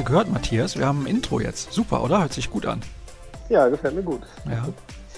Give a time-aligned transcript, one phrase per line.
[0.00, 0.78] Du gehört, Matthias?
[0.78, 1.74] Wir haben ein Intro jetzt.
[1.74, 2.20] Super, oder?
[2.20, 2.80] Hört sich gut an.
[3.50, 4.22] Ja, gefällt mir gut.
[4.46, 4.66] Ja.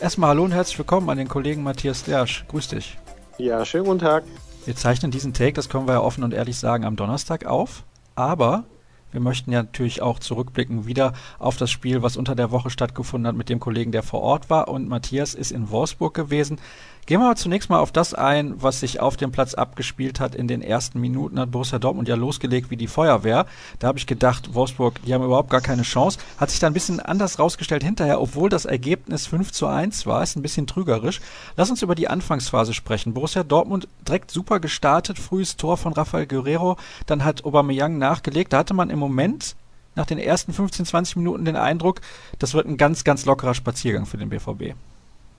[0.00, 2.44] Erstmal hallo und herzlich willkommen an den Kollegen Matthias Dersch.
[2.48, 2.98] Grüß dich.
[3.38, 4.24] Ja, schönen guten Tag.
[4.64, 7.84] Wir zeichnen diesen Take, das können wir ja offen und ehrlich sagen, am Donnerstag auf.
[8.16, 8.64] Aber
[9.12, 13.28] wir möchten ja natürlich auch zurückblicken wieder auf das Spiel, was unter der Woche stattgefunden
[13.28, 14.68] hat mit dem Kollegen, der vor Ort war.
[14.68, 16.58] Und Matthias ist in Wolfsburg gewesen.
[17.04, 20.36] Gehen wir zunächst mal auf das ein, was sich auf dem Platz abgespielt hat.
[20.36, 23.46] In den ersten Minuten hat Borussia Dortmund ja losgelegt wie die Feuerwehr.
[23.80, 26.20] Da habe ich gedacht, Wolfsburg, die haben überhaupt gar keine Chance.
[26.38, 30.22] Hat sich da ein bisschen anders rausgestellt hinterher, obwohl das Ergebnis 5 zu 1 war.
[30.22, 31.20] Ist ein bisschen trügerisch.
[31.56, 33.14] Lass uns über die Anfangsphase sprechen.
[33.14, 35.18] Borussia Dortmund direkt super gestartet.
[35.18, 36.76] Frühes Tor von Rafael Guerrero.
[37.06, 38.52] Dann hat Aubameyang nachgelegt.
[38.52, 39.56] Da hatte man im Moment
[39.94, 42.00] nach den ersten 15, 20 Minuten den Eindruck,
[42.38, 44.74] das wird ein ganz, ganz lockerer Spaziergang für den BVB.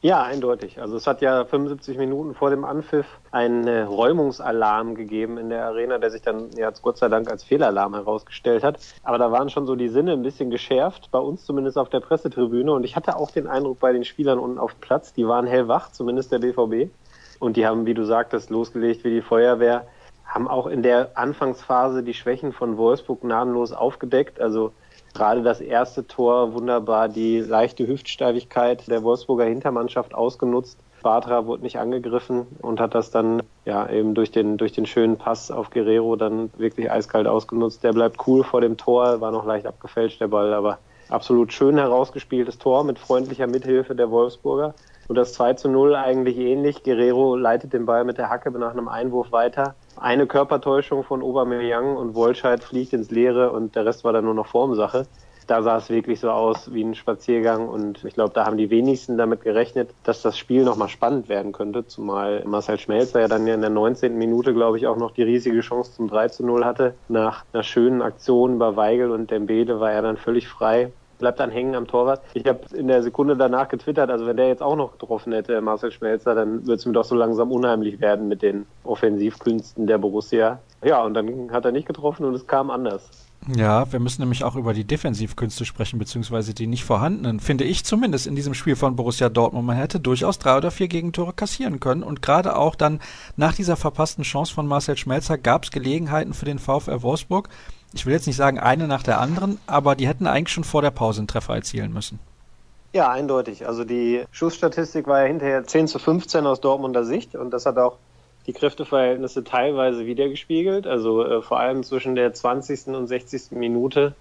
[0.04, 0.82] Ja, eindeutig.
[0.82, 5.64] Also es hat ja 75 Minuten vor dem Anpfiff einen äh, Räumungsalarm gegeben in der
[5.64, 8.80] Arena, der sich dann ja Gott sei Dank als Fehlalarm herausgestellt hat.
[9.04, 12.02] Aber da waren schon so die Sinne ein bisschen geschärft, bei uns zumindest auf der
[12.02, 12.74] Pressetribüne.
[12.74, 15.94] Und ich hatte auch den Eindruck bei den Spielern unten auf Platz, die waren hellwach,
[15.94, 16.92] zumindest der BVB.
[17.40, 19.88] Und die haben, wie du sagtest, losgelegt wie die Feuerwehr,
[20.34, 24.42] haben auch in der Anfangsphase die Schwächen von Wolfsburg gnadenlos aufgedeckt.
[24.42, 24.72] Also
[25.14, 30.80] Gerade das erste Tor wunderbar die leichte Hüftsteifigkeit der Wolfsburger Hintermannschaft ausgenutzt.
[31.04, 35.18] Bartra wurde nicht angegriffen und hat das dann ja eben durch den, durch den schönen
[35.18, 37.84] Pass auf Guerrero dann wirklich eiskalt ausgenutzt.
[37.84, 41.78] Der bleibt cool vor dem Tor, war noch leicht abgefälscht der Ball, aber absolut schön
[41.78, 44.74] herausgespieltes Tor mit freundlicher Mithilfe der Wolfsburger.
[45.10, 46.84] Und das 2 zu 0 eigentlich ähnlich.
[46.84, 49.76] Guerrero leitet den Ball mit der Hacke nach einem Einwurf weiter.
[49.96, 54.34] Eine Körpertäuschung von Aubameyang und Wolscheid fliegt ins Leere und der Rest war dann nur
[54.34, 55.06] noch Formsache.
[55.48, 58.70] Da sah es wirklich so aus wie ein Spaziergang und ich glaube, da haben die
[58.70, 63.46] wenigsten damit gerechnet, dass das Spiel nochmal spannend werden könnte, zumal Marcel Schmelzer ja dann
[63.46, 64.18] ja in der 19.
[64.18, 66.96] Minute, glaube ich, auch noch die riesige Chance zum 3 zu 0 hatte.
[67.10, 70.92] Nach einer schönen Aktion bei Weigel und Dembele war er dann völlig frei
[71.24, 72.22] bleibt dann hängen am Torwart.
[72.34, 75.62] Ich habe in der Sekunde danach getwittert, also wenn der jetzt auch noch getroffen hätte,
[75.62, 80.00] Marcel Schmelzer, dann würde es mir doch so langsam unheimlich werden mit den Offensivkünsten der
[80.00, 80.60] Borussia.
[80.84, 83.10] Ja, und dann hat er nicht getroffen und es kam anders.
[83.48, 87.84] Ja, wir müssen nämlich auch über die Defensivkünste sprechen, beziehungsweise die nicht vorhandenen, finde ich
[87.84, 89.66] zumindest in diesem Spiel von Borussia Dortmund.
[89.66, 93.02] Man hätte durchaus drei oder vier Gegentore kassieren können und gerade auch dann
[93.36, 97.50] nach dieser verpassten Chance von Marcel Schmelzer gab es Gelegenheiten für den VfR Wolfsburg,
[97.94, 100.82] ich will jetzt nicht sagen eine nach der anderen, aber die hätten eigentlich schon vor
[100.82, 102.20] der Pause einen Treffer erzielen müssen.
[102.92, 103.68] Ja, eindeutig.
[103.68, 107.78] Also die Schussstatistik war ja hinterher 10 zu 15 aus Dortmunder Sicht und das hat
[107.78, 107.98] auch
[108.46, 110.88] die Kräfteverhältnisse teilweise wiedergespiegelt.
[110.88, 112.88] Also äh, vor allem zwischen der 20.
[112.88, 113.52] und 60.
[113.52, 114.16] Minute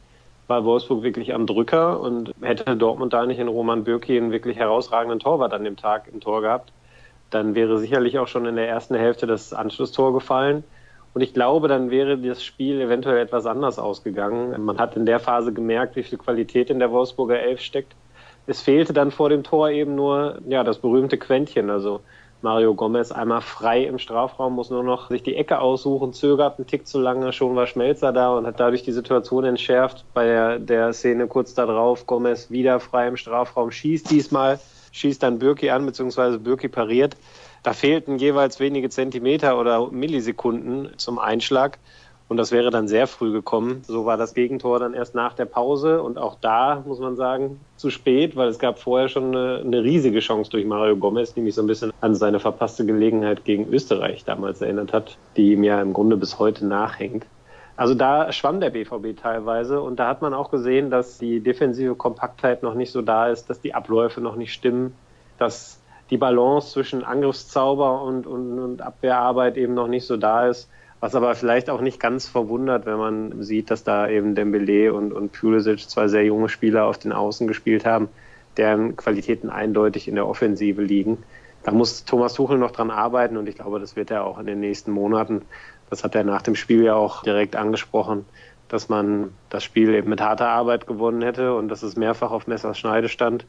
[0.47, 4.56] war Wolfsburg wirklich am Drücker und hätte Dortmund da nicht in Roman Bürki einen wirklich
[4.56, 6.72] herausragenden Torwart an dem Tag im Tor gehabt,
[7.31, 10.65] dann wäre sicherlich auch schon in der ersten Hälfte das Anschlusstor gefallen.
[11.15, 14.62] Und ich glaube, dann wäre das Spiel eventuell etwas anders ausgegangen.
[14.65, 17.94] Man hat in der Phase gemerkt, wie viel Qualität in der Wolfsburger Elf steckt.
[18.47, 21.71] Es fehlte dann vor dem Tor eben nur ja das berühmte Quäntchen.
[21.71, 22.00] Also
[22.42, 26.66] Mario Gomez einmal frei im Strafraum, muss nur noch sich die Ecke aussuchen, zögert einen
[26.66, 30.04] Tick zu lange, schon war Schmelzer da und hat dadurch die Situation entschärft.
[30.12, 34.58] Bei der, der Szene kurz darauf, Gomez wieder frei im Strafraum, schießt diesmal,
[34.91, 37.16] schießt dann Birki an, beziehungsweise Birki pariert.
[37.62, 41.78] Da fehlten jeweils wenige Zentimeter oder Millisekunden zum Einschlag.
[42.32, 43.82] Und das wäre dann sehr früh gekommen.
[43.87, 47.60] So war das Gegentor dann erst nach der Pause und auch da, muss man sagen,
[47.76, 51.43] zu spät, weil es gab vorher schon eine, eine, riesige Chance durch Mario Gomez, die
[51.43, 55.62] mich so ein bisschen an seine verpasste Gelegenheit gegen Österreich damals erinnert hat, die ihm
[55.62, 57.26] ja im Grunde bis heute nachhängt.
[57.76, 61.97] Also da schwamm der BVB teilweise und da hat man auch gesehen, dass die defensive
[61.97, 64.94] Kompaktheit noch nicht so da ist, dass die Abläufe noch nicht stimmen,
[65.37, 70.70] dass die Balance zwischen Angriffszauber und, und, und Abwehrarbeit eben noch nicht so da ist.
[71.02, 75.12] Was aber vielleicht auch nicht ganz verwundert, wenn man sieht, dass da eben Dembele und,
[75.12, 78.08] und Pulisic, zwei sehr junge Spieler auf den Außen gespielt haben,
[78.56, 81.19] deren Qualitäten eindeutig in der Offensive liegen.
[81.64, 84.46] Da muss Thomas Tuchel noch dran arbeiten und ich glaube, das wird er auch in
[84.46, 85.43] den nächsten Monaten.
[85.90, 88.25] Das hat er nach dem Spiel ja auch direkt angesprochen,
[88.69, 92.46] dass man das Spiel eben mit harter Arbeit gewonnen hätte und dass es mehrfach auf
[92.46, 93.44] Messers Schneide stand.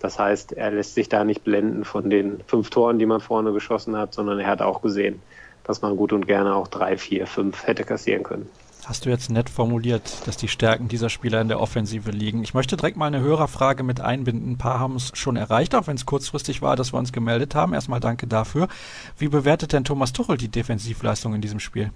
[0.00, 3.52] Das heißt, er lässt sich da nicht blenden von den fünf Toren, die man vorne
[3.52, 5.20] geschossen hat, sondern er hat auch gesehen,
[5.64, 8.48] dass man gut und gerne auch drei, vier, fünf hätte kassieren können.
[8.86, 12.42] Hast du jetzt nett formuliert, dass die Stärken dieser Spieler in der Offensive liegen.
[12.42, 14.52] Ich möchte direkt mal eine Hörerfrage mit einbinden.
[14.52, 17.54] Ein paar haben es schon erreicht, auch wenn es kurzfristig war, dass wir uns gemeldet
[17.54, 17.72] haben.
[17.72, 18.68] Erstmal danke dafür.
[19.16, 21.92] Wie bewertet denn Thomas Tuchel die Defensivleistung in diesem Spiel?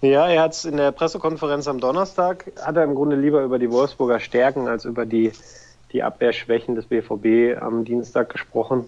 [0.00, 3.60] Ja, er hat es in der Pressekonferenz am Donnerstag, hat er im Grunde lieber über
[3.60, 5.32] die Wolfsburger Stärken als über die
[5.92, 8.84] die Abwehrschwächen des BVB am Dienstag gesprochen.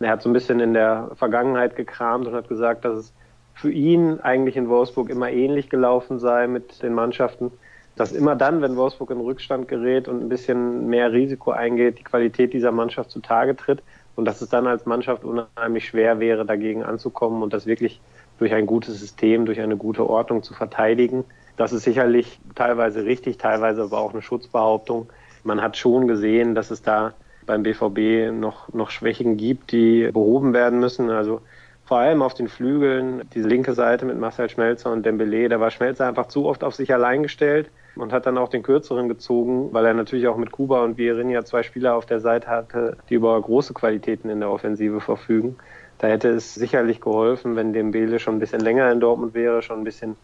[0.00, 3.12] Er hat so ein bisschen in der Vergangenheit gekramt und hat gesagt, dass es
[3.60, 7.52] für ihn eigentlich in Wolfsburg immer ähnlich gelaufen sei mit den Mannschaften.
[7.96, 12.04] dass immer dann, wenn Wolfsburg in Rückstand gerät und ein bisschen mehr Risiko eingeht, die
[12.04, 13.82] Qualität dieser Mannschaft zutage tritt
[14.16, 18.00] und dass es dann als Mannschaft unheimlich schwer wäre, dagegen anzukommen und das wirklich
[18.38, 21.24] durch ein gutes System, durch eine gute Ordnung zu verteidigen.
[21.58, 25.10] Das ist sicherlich teilweise richtig, teilweise aber auch eine Schutzbehauptung.
[25.44, 27.12] Man hat schon gesehen, dass es da
[27.44, 31.10] beim BVB noch, noch Schwächen gibt, die behoben werden müssen.
[31.10, 31.42] Also
[31.90, 35.72] vor allem auf den Flügeln, die linke Seite mit Marcel Schmelzer und Dembele, da war
[35.72, 39.70] Schmelzer einfach zu oft auf sich allein gestellt und hat dann auch den kürzeren gezogen,
[39.72, 43.14] weil er natürlich auch mit Kuba und Vierinha zwei Spieler auf der Seite hatte, die
[43.14, 45.56] über große Qualitäten in der Offensive verfügen.
[45.98, 49.80] Da hätte es sicherlich geholfen, wenn Dembele schon ein bisschen länger in Dortmund wäre, schon
[49.80, 50.14] ein bisschen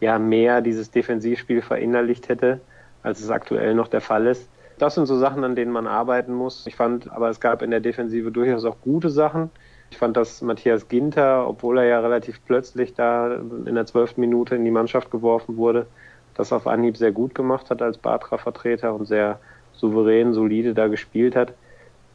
[0.00, 2.60] ja, mehr dieses Defensivspiel verinnerlicht hätte,
[3.04, 4.48] als es aktuell noch der Fall ist.
[4.80, 6.66] Das sind so Sachen, an denen man arbeiten muss.
[6.66, 9.50] Ich fand, aber es gab in der Defensive durchaus auch gute Sachen.
[9.94, 14.56] Ich fand, dass Matthias Ginter, obwohl er ja relativ plötzlich da in der zwölften Minute
[14.56, 15.86] in die Mannschaft geworfen wurde,
[16.34, 19.38] das auf Anhieb sehr gut gemacht hat als Batra-Vertreter und sehr
[19.72, 21.52] souverän, solide da gespielt hat.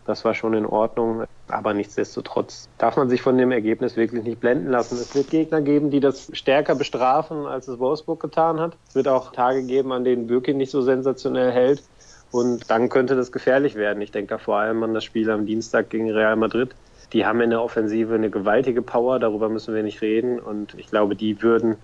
[0.06, 1.24] Das war schon in Ordnung.
[1.48, 4.96] Aber nichtsdestotrotz darf man sich von dem Ergebnis wirklich nicht blenden lassen.
[4.96, 8.76] Es wird Gegner geben, die das stärker bestrafen, als es Wolfsburg getan hat.
[8.90, 11.82] Es wird auch Tage geben, an denen Bürki nicht so sensationell hält.
[12.32, 14.02] Und dann könnte das gefährlich werden.
[14.02, 16.76] Ich denke da vor allem an das Spiel am Dienstag gegen Real Madrid.
[17.14, 20.40] Die haben in der Offensive eine gewaltige Power, darüber müssen wir nicht reden.
[20.40, 21.76] Und ich glaube, die würden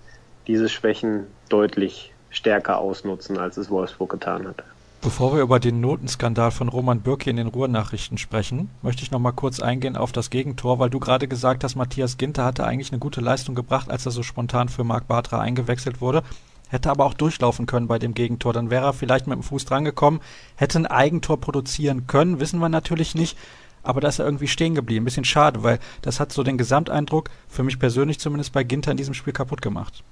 [0.46, 4.62] diese Schwächen deutlich stärker ausnutzen, als es Wolfsburg getan hat.
[5.02, 9.18] Bevor wir über den Notenskandal von Roman Bürki in den Ruhrnachrichten sprechen, möchte ich noch
[9.18, 12.90] mal kurz eingehen auf das Gegentor, weil du gerade gesagt hast, Matthias Ginter hatte eigentlich
[12.90, 16.22] eine gute Leistung gebracht, als er so spontan für Marc Bartra eingewechselt wurde
[16.68, 18.52] hätte aber auch durchlaufen können bei dem Gegentor.
[18.52, 20.20] Dann wäre er vielleicht mit dem Fuß drangekommen,
[20.56, 23.38] hätte ein Eigentor produzieren können, wissen wir natürlich nicht.
[23.86, 25.02] Aber da ist er irgendwie stehen geblieben.
[25.02, 28.90] Ein bisschen schade, weil das hat so den Gesamteindruck, für mich persönlich zumindest bei Ginter
[28.90, 30.02] in diesem Spiel kaputt gemacht.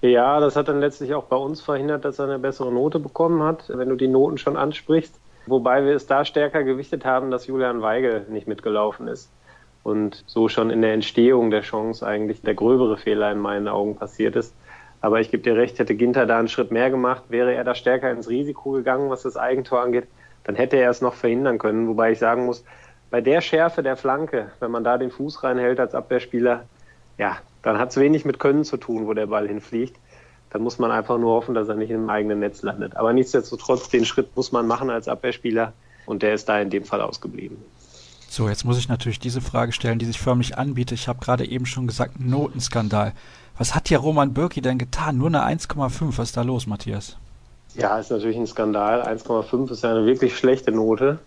[0.00, 3.42] Ja, das hat dann letztlich auch bei uns verhindert, dass er eine bessere Note bekommen
[3.42, 5.14] hat, wenn du die Noten schon ansprichst.
[5.46, 9.30] Wobei wir es da stärker gewichtet haben, dass Julian Weigel nicht mitgelaufen ist.
[9.82, 13.96] Und so schon in der Entstehung der Chance eigentlich der gröbere Fehler in meinen Augen
[13.96, 14.54] passiert ist.
[15.02, 17.74] Aber ich gebe dir recht, hätte Ginter da einen Schritt mehr gemacht, wäre er da
[17.74, 20.06] stärker ins Risiko gegangen, was das Eigentor angeht,
[20.44, 21.88] dann hätte er es noch verhindern können.
[21.88, 22.64] Wobei ich sagen muss,
[23.10, 26.64] bei der Schärfe der Flanke, wenn man da den Fuß reinhält als Abwehrspieler,
[27.18, 29.96] ja, dann hat es wenig mit Können zu tun, wo der Ball hinfliegt.
[30.50, 32.96] Dann muss man einfach nur hoffen, dass er nicht im eigenen Netz landet.
[32.96, 35.72] Aber nichtsdestotrotz, den Schritt muss man machen als Abwehrspieler
[36.06, 37.58] und der ist da in dem Fall ausgeblieben.
[38.28, 40.98] So, jetzt muss ich natürlich diese Frage stellen, die sich förmlich anbietet.
[40.98, 43.12] Ich habe gerade eben schon gesagt, Notenskandal.
[43.58, 45.18] Was hat hier Roman Birki denn getan?
[45.18, 46.16] Nur eine 1,5.
[46.16, 47.16] Was ist da los, Matthias?
[47.74, 49.02] Ja, ist natürlich ein Skandal.
[49.02, 51.18] 1,5 ist ja eine wirklich schlechte Note.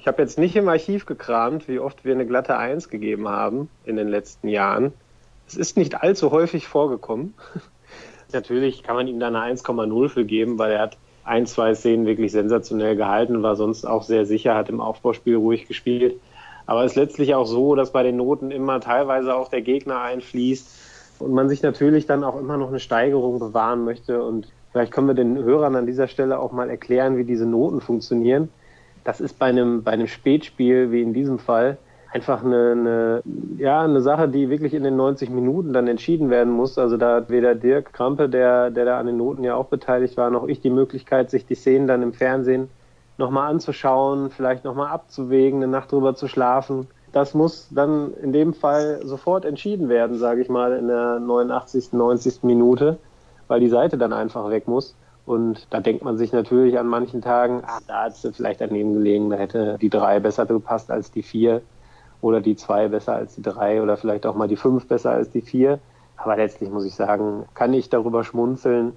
[0.00, 3.68] Ich habe jetzt nicht im Archiv gekramt, wie oft wir eine glatte 1 gegeben haben
[3.84, 4.92] in den letzten Jahren.
[5.46, 7.34] Es ist nicht allzu häufig vorgekommen.
[8.32, 12.06] natürlich kann man ihm da eine 1,0 für geben, weil er hat ein, zwei Szenen
[12.06, 16.20] wirklich sensationell gehalten, war sonst auch sehr sicher, hat im Aufbauspiel ruhig gespielt.
[16.66, 20.00] Aber es ist letztlich auch so, dass bei den Noten immer teilweise auch der Gegner
[20.00, 20.68] einfließt
[21.18, 24.22] und man sich natürlich dann auch immer noch eine Steigerung bewahren möchte.
[24.22, 27.80] Und vielleicht können wir den Hörern an dieser Stelle auch mal erklären, wie diese Noten
[27.80, 28.50] funktionieren.
[29.08, 31.78] Das ist bei einem, bei einem Spätspiel, wie in diesem Fall,
[32.12, 33.22] einfach eine, eine,
[33.56, 36.76] ja, eine Sache, die wirklich in den 90 Minuten dann entschieden werden muss.
[36.76, 40.18] Also da hat weder Dirk Krampe, der, der da an den Noten ja auch beteiligt
[40.18, 42.68] war, noch ich die Möglichkeit, sich die Szenen dann im Fernsehen
[43.16, 48.52] nochmal anzuschauen, vielleicht nochmal abzuwägen, eine Nacht drüber zu schlafen das muss dann in dem
[48.52, 52.42] Fall sofort entschieden werden, sage ich mal, in der 89., 90.
[52.42, 52.98] Minute,
[53.46, 54.94] weil die Seite dann einfach weg muss.
[55.28, 58.94] Und da denkt man sich natürlich an manchen Tagen, ah, da hat es vielleicht daneben
[58.94, 61.60] gelegen, da hätte die drei besser gepasst als die vier
[62.22, 65.28] oder die zwei besser als die drei oder vielleicht auch mal die fünf besser als
[65.28, 65.80] die vier.
[66.16, 68.94] Aber letztlich muss ich sagen, kann ich darüber schmunzeln,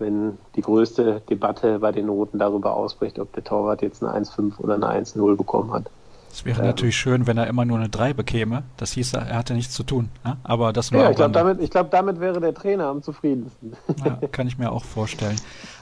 [0.00, 4.58] wenn die größte Debatte bei den Noten darüber ausbricht, ob der Torwart jetzt eine 1,5
[4.58, 5.92] oder eine 1,0 bekommen hat.
[6.38, 8.62] Es wäre ähm, natürlich schön, wenn er immer nur eine 3 bekäme.
[8.76, 10.08] Das hieß, er hatte nichts zu tun.
[10.24, 10.36] Ja?
[10.44, 13.72] Aber das nur ja, ich glaube, damit, glaub, damit wäre der Trainer am zufriedensten.
[14.04, 15.34] Ja, kann ich mir auch vorstellen.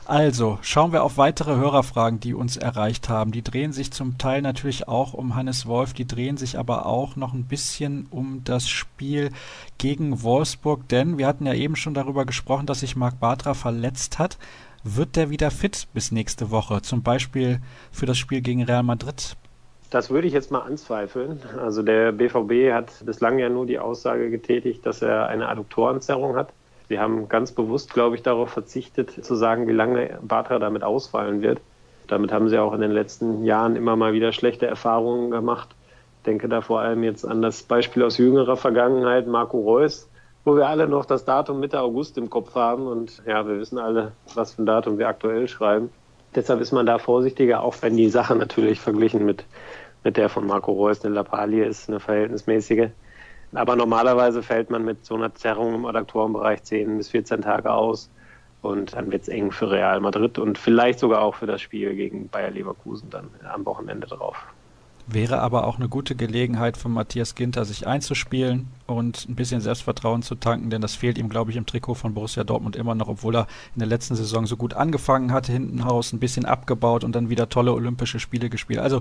[0.06, 3.32] Also, schauen wir auf weitere Hörerfragen, die uns erreicht haben.
[3.32, 7.16] Die drehen sich zum Teil natürlich auch um Hannes Wolf, die drehen sich aber auch
[7.16, 9.32] noch ein bisschen um das Spiel
[9.76, 14.18] gegen Wolfsburg, denn wir hatten ja eben schon darüber gesprochen, dass sich Marc Bartra verletzt
[14.18, 14.38] hat.
[14.84, 16.80] Wird der wieder fit bis nächste Woche?
[16.80, 17.60] Zum Beispiel
[17.90, 19.36] für das Spiel gegen Real Madrid
[19.90, 21.40] das würde ich jetzt mal anzweifeln.
[21.58, 26.52] Also der BVB hat bislang ja nur die Aussage getätigt, dass er eine Adduktorenzerrung hat.
[26.88, 31.42] Sie haben ganz bewusst, glaube ich, darauf verzichtet, zu sagen, wie lange Batra damit ausfallen
[31.42, 31.60] wird.
[32.06, 35.68] Damit haben sie auch in den letzten Jahren immer mal wieder schlechte Erfahrungen gemacht.
[36.18, 40.08] Ich denke da vor allem jetzt an das Beispiel aus jüngerer Vergangenheit, Marco Reus,
[40.44, 43.78] wo wir alle noch das Datum Mitte August im Kopf haben und ja, wir wissen
[43.78, 45.90] alle, was für ein Datum wir aktuell schreiben.
[46.36, 49.44] Deshalb ist man da vorsichtiger, auch wenn die Sache natürlich verglichen mit,
[50.04, 52.90] mit der von Marco Reus in Lappalie ist, eine verhältnismäßige.
[53.54, 58.10] Aber normalerweise fällt man mit so einer Zerrung im Adduktorenbereich 10 bis 14 Tage aus.
[58.60, 61.94] Und dann wird es eng für Real Madrid und vielleicht sogar auch für das Spiel
[61.94, 64.36] gegen Bayer Leverkusen dann am Wochenende drauf.
[65.08, 70.22] Wäre aber auch eine gute Gelegenheit für Matthias Ginter, sich einzuspielen und ein bisschen Selbstvertrauen
[70.22, 73.06] zu tanken, denn das fehlt ihm, glaube ich, im Trikot von Borussia Dortmund immer noch,
[73.06, 77.04] obwohl er in der letzten Saison so gut angefangen hatte, hinten raus, ein bisschen abgebaut
[77.04, 78.80] und dann wieder tolle Olympische Spiele gespielt.
[78.80, 79.00] Also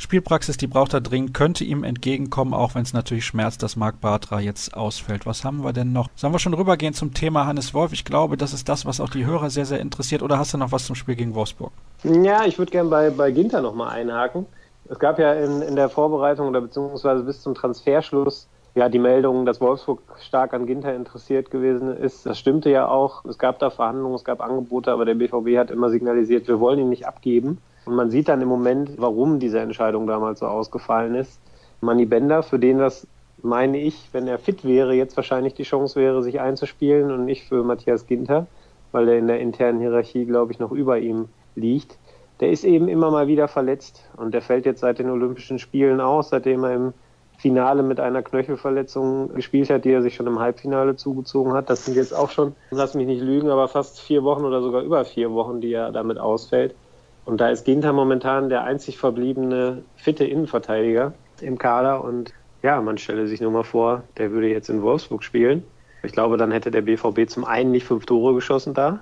[0.00, 4.00] Spielpraxis, die braucht er dringend, könnte ihm entgegenkommen, auch wenn es natürlich schmerzt, dass Marc
[4.00, 5.26] Bartra jetzt ausfällt.
[5.26, 6.08] Was haben wir denn noch?
[6.14, 7.92] Sollen wir schon rübergehen zum Thema Hannes Wolf?
[7.92, 10.22] Ich glaube, das ist das, was auch die Hörer sehr, sehr interessiert.
[10.22, 11.72] Oder hast du noch was zum Spiel gegen Wolfsburg?
[12.04, 14.46] Ja, ich würde gerne bei, bei Ginter nochmal einhaken.
[14.90, 19.44] Es gab ja in, in der Vorbereitung oder beziehungsweise bis zum Transferschluss ja die Meldung,
[19.44, 22.24] dass Wolfsburg stark an Ginter interessiert gewesen ist.
[22.24, 23.24] Das stimmte ja auch.
[23.24, 26.78] Es gab da Verhandlungen, es gab Angebote, aber der BVB hat immer signalisiert, wir wollen
[26.78, 27.58] ihn nicht abgeben.
[27.84, 31.40] Und man sieht dann im Moment, warum diese Entscheidung damals so ausgefallen ist.
[31.80, 33.06] Manny Bender, für den das,
[33.42, 37.46] meine ich, wenn er fit wäre, jetzt wahrscheinlich die Chance wäre, sich einzuspielen und nicht
[37.48, 38.46] für Matthias Ginter,
[38.92, 41.98] weil er in der internen Hierarchie, glaube ich, noch über ihm liegt.
[42.40, 46.00] Der ist eben immer mal wieder verletzt und der fällt jetzt seit den Olympischen Spielen
[46.00, 46.92] aus, seitdem er im
[47.38, 51.70] Finale mit einer Knöchelverletzung gespielt hat, die er sich schon im Halbfinale zugezogen hat.
[51.70, 54.82] Das sind jetzt auch schon, lass mich nicht lügen, aber fast vier Wochen oder sogar
[54.82, 56.74] über vier Wochen, die er damit ausfällt.
[57.24, 62.02] Und da ist Ginter momentan der einzig verbliebene fitte Innenverteidiger im Kader.
[62.02, 65.62] Und ja, man stelle sich nur mal vor, der würde jetzt in Wolfsburg spielen.
[66.02, 69.00] Ich glaube, dann hätte der BVB zum einen nicht fünf Tore geschossen da.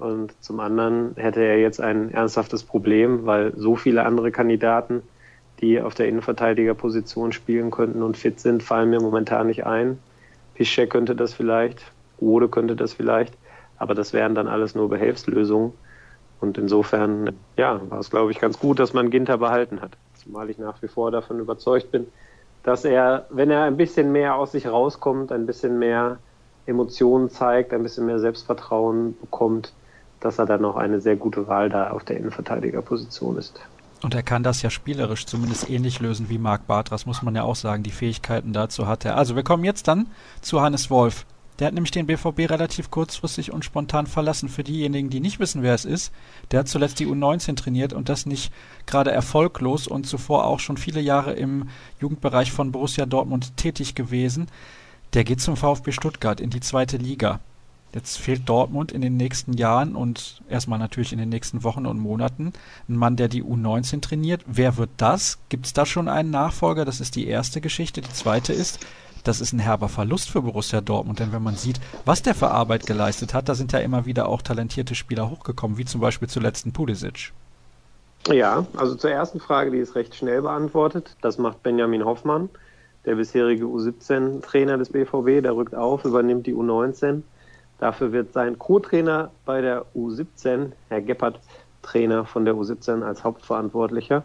[0.00, 5.02] Und zum anderen hätte er jetzt ein ernsthaftes Problem, weil so viele andere Kandidaten,
[5.60, 9.98] die auf der Innenverteidigerposition spielen könnten und fit sind, fallen mir momentan nicht ein.
[10.54, 11.82] Piszczek könnte das vielleicht,
[12.18, 13.34] Rode könnte das vielleicht,
[13.76, 15.72] aber das wären dann alles nur Behelfslösungen.
[16.40, 19.98] Und insofern, ja, war es, glaube ich, ganz gut, dass man Ginter behalten hat.
[20.14, 22.06] Zumal ich nach wie vor davon überzeugt bin,
[22.62, 26.18] dass er, wenn er ein bisschen mehr aus sich rauskommt, ein bisschen mehr
[26.64, 29.74] Emotionen zeigt, ein bisschen mehr Selbstvertrauen bekommt,
[30.20, 33.60] dass er dann noch eine sehr gute Wahl da auf der Innenverteidigerposition ist.
[34.02, 37.42] Und er kann das ja spielerisch zumindest ähnlich lösen wie Marc Bartras, muss man ja
[37.42, 37.82] auch sagen.
[37.82, 39.16] Die Fähigkeiten dazu hat er.
[39.16, 40.06] Also wir kommen jetzt dann
[40.40, 41.26] zu Hannes Wolf.
[41.58, 44.48] Der hat nämlich den BVB relativ kurzfristig und spontan verlassen.
[44.48, 46.10] Für diejenigen, die nicht wissen, wer es ist,
[46.50, 48.50] der hat zuletzt die U19 trainiert und das nicht
[48.86, 51.68] gerade erfolglos und zuvor auch schon viele Jahre im
[52.00, 54.46] Jugendbereich von Borussia Dortmund tätig gewesen.
[55.12, 57.40] Der geht zum VfB Stuttgart in die zweite Liga.
[57.92, 61.98] Jetzt fehlt Dortmund in den nächsten Jahren und erstmal natürlich in den nächsten Wochen und
[61.98, 62.52] Monaten
[62.88, 64.42] ein Mann, der die U19 trainiert.
[64.46, 65.38] Wer wird das?
[65.48, 66.84] Gibt es da schon einen Nachfolger?
[66.84, 68.00] Das ist die erste Geschichte.
[68.00, 68.78] Die zweite ist,
[69.24, 72.50] das ist ein herber Verlust für Borussia Dortmund, denn wenn man sieht, was der für
[72.50, 76.28] Arbeit geleistet hat, da sind ja immer wieder auch talentierte Spieler hochgekommen, wie zum Beispiel
[76.28, 77.32] zuletzt ein Pulisic.
[78.28, 81.16] Ja, also zur ersten Frage, die ist recht schnell beantwortet.
[81.22, 82.50] Das macht Benjamin Hoffmann,
[83.04, 87.22] der bisherige U17-Trainer des BVB, der rückt auf, übernimmt die U19.
[87.80, 91.40] Dafür wird sein Co-Trainer bei der U17, Herr Geppert,
[91.82, 94.22] Trainer von der U17 als Hauptverantwortlicher.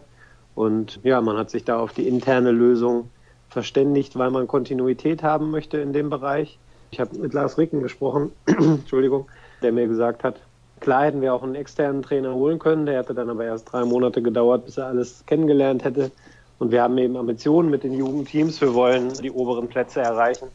[0.54, 3.10] Und ja, man hat sich da auf die interne Lösung
[3.48, 6.58] verständigt, weil man Kontinuität haben möchte in dem Bereich.
[6.90, 9.26] Ich habe mit Lars Ricken gesprochen, Entschuldigung,
[9.62, 10.36] der mir gesagt hat,
[10.80, 13.84] klar hätten wir auch einen externen Trainer holen können, der hätte dann aber erst drei
[13.86, 16.10] Monate gedauert, bis er alles kennengelernt hätte.
[16.58, 20.48] Und wir haben eben Ambitionen mit den Jugendteams, wir wollen die oberen Plätze erreichen.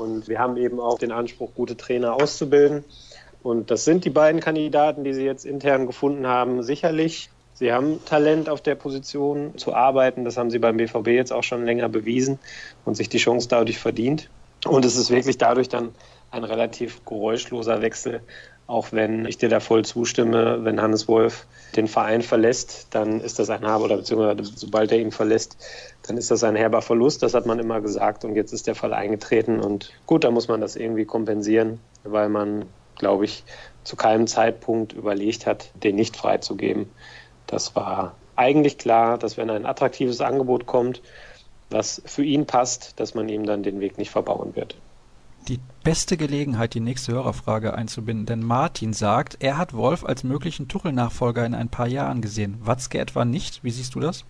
[0.00, 2.84] Und wir haben eben auch den Anspruch, gute Trainer auszubilden.
[3.42, 7.30] Und das sind die beiden Kandidaten, die Sie jetzt intern gefunden haben, sicherlich.
[7.54, 10.24] Sie haben Talent auf der Position zu arbeiten.
[10.24, 12.38] Das haben Sie beim BVB jetzt auch schon länger bewiesen
[12.86, 14.30] und sich die Chance dadurch verdient.
[14.66, 15.90] Und es ist wirklich dadurch dann
[16.30, 18.20] ein relativ geräuschloser Wechsel,
[18.66, 23.38] auch wenn ich dir da voll zustimme, wenn Hannes Wolf den Verein verlässt, dann ist
[23.38, 25.56] das ein herber, oder beziehungsweise sobald er ihn verlässt,
[26.10, 27.22] dann ist das ein herber Verlust.
[27.22, 30.48] Das hat man immer gesagt und jetzt ist der Fall eingetreten und gut, da muss
[30.48, 32.64] man das irgendwie kompensieren, weil man,
[32.98, 33.44] glaube ich,
[33.84, 36.90] zu keinem Zeitpunkt überlegt hat, den nicht freizugeben.
[37.46, 41.00] Das war eigentlich klar, dass wenn ein attraktives Angebot kommt,
[41.70, 44.74] was für ihn passt, dass man ihm dann den Weg nicht verbauen wird.
[45.46, 50.66] Die beste Gelegenheit, die nächste Hörerfrage einzubinden, denn Martin sagt, er hat Wolf als möglichen
[50.66, 52.56] Tuchel-Nachfolger in ein paar Jahren gesehen.
[52.60, 53.62] Watzke etwa nicht.
[53.62, 54.24] Wie siehst du das?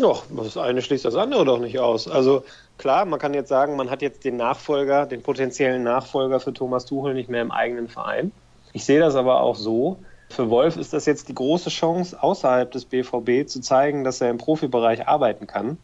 [0.00, 2.06] Doch, das eine schließt das andere doch nicht aus.
[2.08, 2.44] Also
[2.76, 6.84] klar, man kann jetzt sagen, man hat jetzt den Nachfolger, den potenziellen Nachfolger für Thomas
[6.84, 8.32] Tuchel nicht mehr im eigenen Verein.
[8.72, 9.98] Ich sehe das aber auch so,
[10.28, 14.28] für Wolf ist das jetzt die große Chance, außerhalb des BVB zu zeigen, dass er
[14.30, 15.78] im Profibereich arbeiten kann.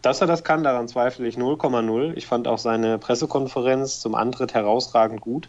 [0.00, 2.16] Dass er das kann, daran zweifle ich 0,0.
[2.16, 5.48] Ich fand auch seine Pressekonferenz zum Antritt herausragend gut,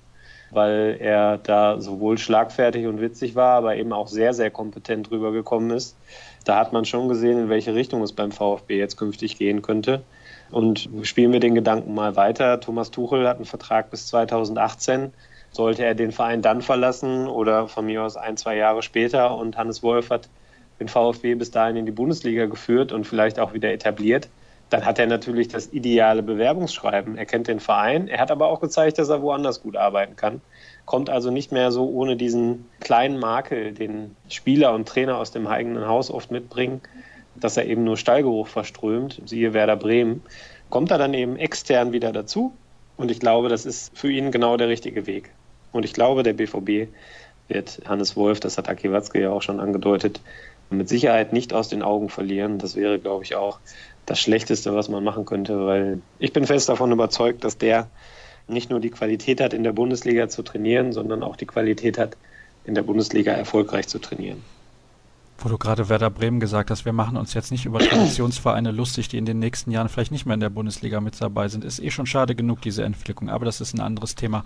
[0.50, 5.70] weil er da sowohl schlagfertig und witzig war, aber eben auch sehr, sehr kompetent rübergekommen
[5.70, 5.96] ist.
[6.46, 10.04] Da hat man schon gesehen, in welche Richtung es beim VfB jetzt künftig gehen könnte.
[10.52, 12.60] Und spielen wir den Gedanken mal weiter.
[12.60, 15.14] Thomas Tuchel hat einen Vertrag bis 2018.
[15.52, 19.58] Sollte er den Verein dann verlassen oder von mir aus ein, zwei Jahre später und
[19.58, 20.30] Hannes Wolf hat
[20.80, 24.30] den VfB bis dahin in die Bundesliga geführt und vielleicht auch wieder etabliert,
[24.70, 27.18] dann hat er natürlich das ideale Bewerbungsschreiben.
[27.18, 30.42] Er kennt den Verein, er hat aber auch gezeigt, dass er woanders gut arbeiten kann.
[30.90, 35.46] Kommt also nicht mehr so ohne diesen kleinen Makel, den Spieler und Trainer aus dem
[35.46, 36.82] eigenen Haus oft mitbringen,
[37.36, 40.24] dass er eben nur Stallgeruch verströmt, siehe Werder Bremen,
[40.72, 42.54] kommt er dann eben extern wieder dazu.
[42.98, 45.30] Und ich glaube, das ist für ihn genau der richtige Weg.
[45.72, 46.92] Und ich glaube, der BVB
[47.50, 50.22] wird Hannes Wolf, das hat Aki Watzke ja auch schon angedeutet,
[50.72, 52.58] mit Sicherheit nicht aus den Augen verlieren.
[52.58, 53.60] Das wäre, glaube ich, auch
[54.08, 57.86] das Schlechteste, was man machen könnte, weil ich bin fest davon überzeugt, dass der
[58.50, 62.18] nicht nur die Qualität hat, in der Bundesliga zu trainieren, sondern auch die Qualität hat,
[62.66, 64.42] in der Bundesliga erfolgreich zu trainieren.
[65.42, 69.08] Wo du gerade Werder Bremen gesagt hast, wir machen uns jetzt nicht über Traditionsvereine lustig,
[69.08, 71.64] die in den nächsten Jahren vielleicht nicht mehr in der Bundesliga mit dabei sind.
[71.64, 74.44] Ist eh schon schade genug, diese Entwicklung, aber das ist ein anderes Thema.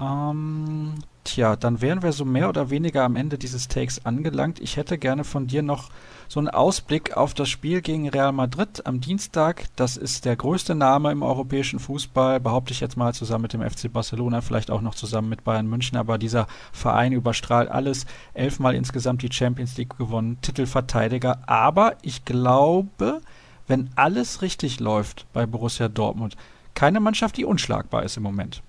[0.00, 0.94] Ähm,
[1.26, 4.60] tja, dann wären wir so mehr oder weniger am Ende dieses Takes angelangt.
[4.60, 5.90] Ich hätte gerne von dir noch
[6.28, 9.66] so einen Ausblick auf das Spiel gegen Real Madrid am Dienstag.
[9.76, 13.62] Das ist der größte Name im europäischen Fußball, behaupte ich jetzt mal zusammen mit dem
[13.62, 15.98] FC Barcelona, vielleicht auch noch zusammen mit Bayern München.
[15.98, 18.06] Aber dieser Verein überstrahlt alles.
[18.34, 21.40] Elfmal insgesamt die Champions League gewonnen, Titelverteidiger.
[21.46, 23.20] Aber ich glaube,
[23.66, 26.36] wenn alles richtig läuft bei Borussia Dortmund,
[26.74, 28.62] keine Mannschaft, die unschlagbar ist im Moment.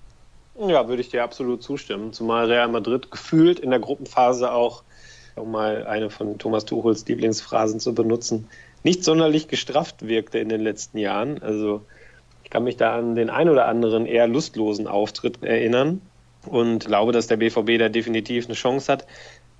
[0.58, 2.12] Ja, würde ich dir absolut zustimmen.
[2.12, 4.82] Zumal Real Madrid gefühlt in der Gruppenphase auch
[5.38, 8.48] um mal eine von Thomas Tuchels Lieblingsphrasen zu benutzen,
[8.82, 11.42] nicht sonderlich gestrafft wirkte in den letzten Jahren.
[11.42, 11.84] Also
[12.44, 16.00] ich kann mich da an den ein oder anderen eher lustlosen Auftritt erinnern
[16.46, 19.06] und glaube, dass der BVB da definitiv eine Chance hat.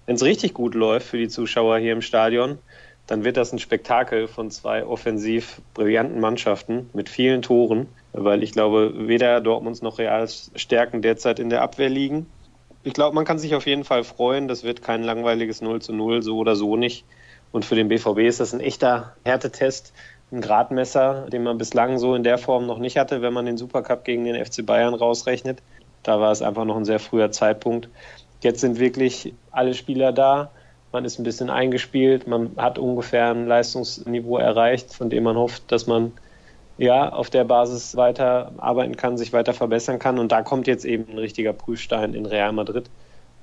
[0.06, 2.58] Wenn es richtig gut läuft für die Zuschauer hier im Stadion,
[3.06, 8.52] dann wird das ein Spektakel von zwei offensiv brillanten Mannschaften mit vielen Toren, weil ich
[8.52, 12.26] glaube, weder Dortmunds noch Reals Stärken derzeit in der Abwehr liegen
[12.84, 14.48] ich glaube, man kann sich auf jeden Fall freuen.
[14.48, 17.04] Das wird kein langweiliges 0 zu 0, so oder so nicht.
[17.50, 19.92] Und für den BVB ist das ein echter Härtetest,
[20.30, 23.56] ein Gradmesser, den man bislang so in der Form noch nicht hatte, wenn man den
[23.56, 25.62] Supercup gegen den FC Bayern rausrechnet.
[26.02, 27.88] Da war es einfach noch ein sehr früher Zeitpunkt.
[28.42, 30.50] Jetzt sind wirklich alle Spieler da.
[30.92, 32.26] Man ist ein bisschen eingespielt.
[32.26, 36.12] Man hat ungefähr ein Leistungsniveau erreicht, von dem man hofft, dass man
[36.78, 40.18] ja, auf der Basis weiter arbeiten kann, sich weiter verbessern kann.
[40.18, 42.88] Und da kommt jetzt eben ein richtiger Prüfstein in Real Madrid.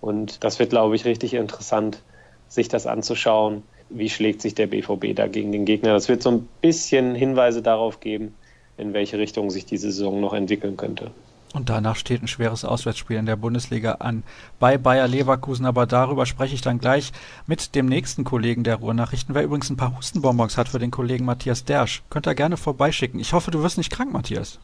[0.02, 2.02] Und das wird, glaube ich, richtig interessant,
[2.48, 3.64] sich das anzuschauen.
[3.90, 5.94] Wie schlägt sich der BVB da gegen den Gegner?
[5.94, 8.34] Das wird so ein bisschen Hinweise darauf geben,
[8.78, 11.12] in welche Richtung sich diese Saison noch entwickeln könnte.
[11.56, 14.24] Und danach steht ein schweres Auswärtsspiel in der Bundesliga an
[14.60, 15.66] bei Bayer Leverkusen.
[15.66, 17.14] Aber darüber spreche ich dann gleich
[17.48, 19.34] mit dem nächsten Kollegen der Ruhrnachrichten.
[19.34, 23.22] Wer übrigens ein paar Hustenbonbons hat für den Kollegen Matthias Dersch, könnt ihr gerne vorbeischicken.
[23.22, 24.60] Ich hoffe, du wirst nicht krank, Matthias.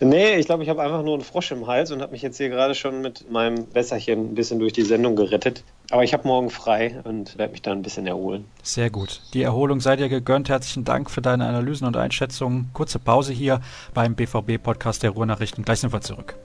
[0.00, 2.36] Nee, ich glaube, ich habe einfach nur einen Frosch im Hals und habe mich jetzt
[2.36, 5.64] hier gerade schon mit meinem Wässerchen ein bisschen durch die Sendung gerettet.
[5.90, 8.44] Aber ich habe morgen frei und werde mich da ein bisschen erholen.
[8.62, 9.22] Sehr gut.
[9.34, 10.48] Die Erholung sei dir gegönnt.
[10.48, 12.70] Herzlichen Dank für deine Analysen und Einschätzungen.
[12.72, 13.60] Kurze Pause hier
[13.94, 15.64] beim BVB-Podcast der Ruhrnachrichten.
[15.64, 16.36] Gleich sind wir zurück.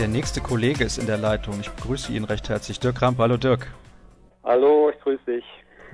[0.00, 1.60] Der nächste Kollege ist in der Leitung.
[1.60, 2.80] Ich begrüße ihn recht herzlich.
[2.80, 3.18] Dirk Ramp.
[3.18, 3.66] Hallo Dirk.
[4.42, 5.44] Hallo, ich grüße dich.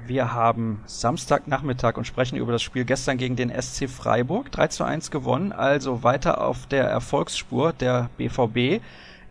[0.07, 4.53] Wir haben Samstagnachmittag und sprechen über das Spiel gestern gegen den SC Freiburg.
[4.53, 8.81] 3 zu 1 gewonnen, also weiter auf der Erfolgsspur der BVB.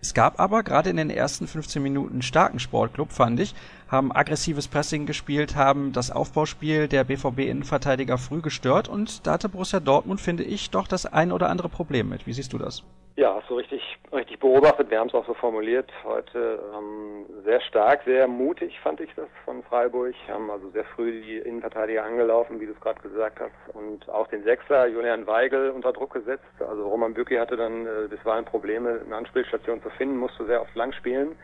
[0.02, 3.56] Es gab aber gerade in den ersten 15 Minuten starken Sportclub, fand ich,
[3.88, 9.80] haben aggressives Pressing gespielt, haben das Aufbauspiel der BVB-Innenverteidiger früh gestört und da hatte Borussia
[9.80, 12.28] Dortmund, finde ich, doch das ein oder andere Problem mit.
[12.28, 12.84] Wie siehst du das?
[13.18, 14.90] Ja, hast du richtig, richtig beobachtet.
[14.90, 16.60] Wir haben es auch so formuliert heute.
[16.78, 20.14] Ähm, sehr stark, sehr mutig fand ich das von Freiburg.
[20.28, 23.74] Haben also sehr früh die Innenverteidiger angelaufen, wie du es gerade gesagt hast.
[23.74, 26.44] Und auch den Sechser, Julian Weigel, unter Druck gesetzt.
[26.60, 30.76] Also Roman Bücki hatte dann äh, bisweilen Probleme, eine Anspielstation zu finden, musste sehr oft
[30.76, 31.38] lang spielen.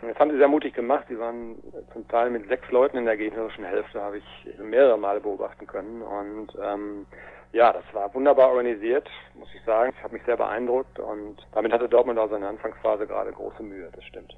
[0.00, 1.04] Das haben sie sehr mutig gemacht.
[1.10, 1.56] Sie waren
[1.92, 6.00] zum Teil mit sechs Leuten in der gegnerischen Hälfte, habe ich mehrere Male beobachten können.
[6.00, 7.06] Und ähm,
[7.54, 9.92] ja, das war wunderbar organisiert, muss ich sagen.
[9.96, 13.88] Ich habe mich sehr beeindruckt und damit hatte Dortmund auch seine Anfangsphase gerade große Mühe,
[13.94, 14.36] das stimmt.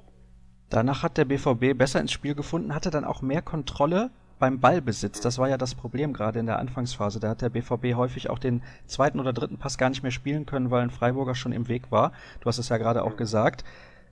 [0.69, 5.19] Danach hat der BVB besser ins Spiel gefunden, hatte dann auch mehr Kontrolle beim Ballbesitz.
[5.19, 7.19] Das war ja das Problem gerade in der Anfangsphase.
[7.19, 10.45] Da hat der BVB häufig auch den zweiten oder dritten Pass gar nicht mehr spielen
[10.45, 12.11] können, weil ein Freiburger schon im Weg war.
[12.41, 13.63] Du hast es ja gerade auch gesagt.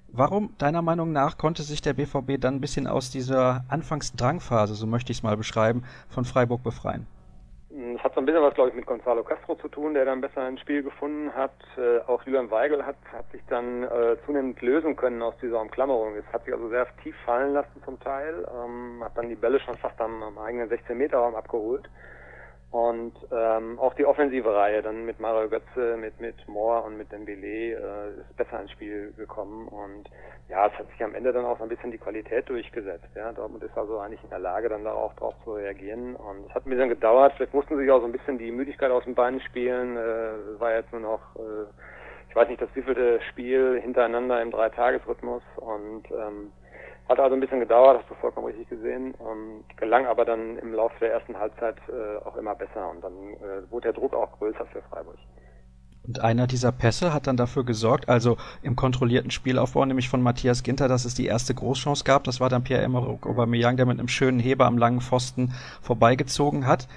[0.07, 4.87] Warum, deiner Meinung nach, konnte sich der BVB dann ein bisschen aus dieser Anfangsdrangphase, so
[4.87, 7.05] möchte ich es mal beschreiben, von Freiburg befreien?
[7.77, 10.21] Das hat so ein bisschen was, glaube ich, mit Gonzalo Castro zu tun, der dann
[10.21, 11.51] besser ins Spiel gefunden hat.
[11.77, 16.15] Äh, auch Julian Weigel hat, hat sich dann äh, zunehmend lösen können aus dieser Umklammerung.
[16.15, 19.59] Es hat sich also sehr tief fallen lassen zum Teil, ähm, hat dann die Bälle
[19.59, 21.89] schon fast am, am eigenen 16-Meter-Raum abgeholt.
[22.71, 27.11] Und ähm, auch die offensive Reihe dann mit Mario Götze, mit mit Moore und mit
[27.11, 30.09] Dembele äh, ist besser ins Spiel gekommen und
[30.49, 33.07] ja, es hat sich am Ende dann auch so ein bisschen die Qualität durchgesetzt.
[33.15, 36.47] Ja, Dortmund ist also eigentlich in der Lage, dann da auch drauf zu reagieren und
[36.47, 37.33] es hat ein bisschen gedauert.
[37.35, 39.97] Vielleicht mussten sie auch so ein bisschen die Müdigkeit aus den Beinen spielen.
[39.97, 41.65] Äh, war jetzt nur noch, äh,
[42.29, 46.51] ich weiß nicht, das wievielte Spiel hintereinander im Dreitagesrhythmus und ähm,
[47.07, 49.13] hat also ein bisschen gedauert, hast du vollkommen richtig gesehen.
[49.19, 53.13] Ähm, gelang aber dann im Laufe der ersten Halbzeit äh, auch immer besser und dann
[53.13, 55.17] äh, wurde der Druck auch größer für Freiburg.
[56.07, 60.61] Und einer dieser Pässe hat dann dafür gesorgt, also im kontrollierten Spielaufbau, nämlich von Matthias
[60.61, 62.23] Ginter, dass es die erste Großchance gab.
[62.25, 66.87] Das war dann Pierre-Emerick Aubameyang, der mit einem schönen Heber am langen Pfosten vorbeigezogen hat.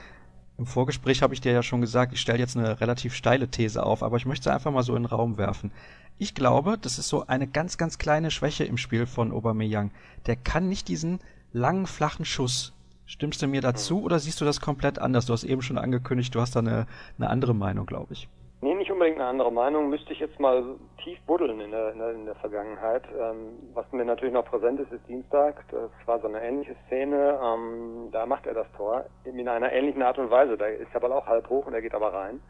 [0.58, 3.80] Im Vorgespräch habe ich dir ja schon gesagt, ich stelle jetzt eine relativ steile These
[3.80, 5.70] auf, aber ich möchte sie einfach mal so in den Raum werfen.
[6.18, 9.92] Ich glaube, das ist so eine ganz, ganz kleine Schwäche im Spiel von Aubameyang.
[10.26, 11.20] Der kann nicht diesen
[11.52, 12.72] langen, flachen Schuss.
[13.06, 15.26] Stimmst du mir dazu oder siehst du das komplett anders?
[15.26, 18.28] Du hast eben schon angekündigt, du hast da eine, eine andere Meinung, glaube ich.
[18.60, 19.88] Nee, nicht unbedingt eine andere Meinung.
[19.88, 20.64] Müsste ich jetzt mal
[21.04, 23.04] tief buddeln in der, in der, in der Vergangenheit.
[23.16, 25.64] Ähm, was mir natürlich noch präsent ist, ist Dienstag.
[25.70, 27.38] Das war so eine ähnliche Szene.
[27.40, 30.56] Ähm, da macht er das Tor in einer ähnlichen Art und Weise.
[30.56, 32.40] Da ist der Ball auch halb hoch und er geht aber rein.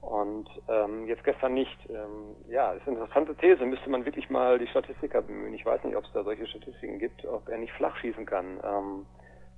[0.00, 1.88] Und ähm, jetzt gestern nicht.
[1.88, 3.64] Ähm, ja, ist eine interessante These.
[3.64, 5.54] Müsste man wirklich mal die Statistiker bemühen.
[5.54, 8.60] Ich weiß nicht, ob es da solche Statistiken gibt, ob er nicht flach schießen kann.
[8.64, 9.06] Ähm,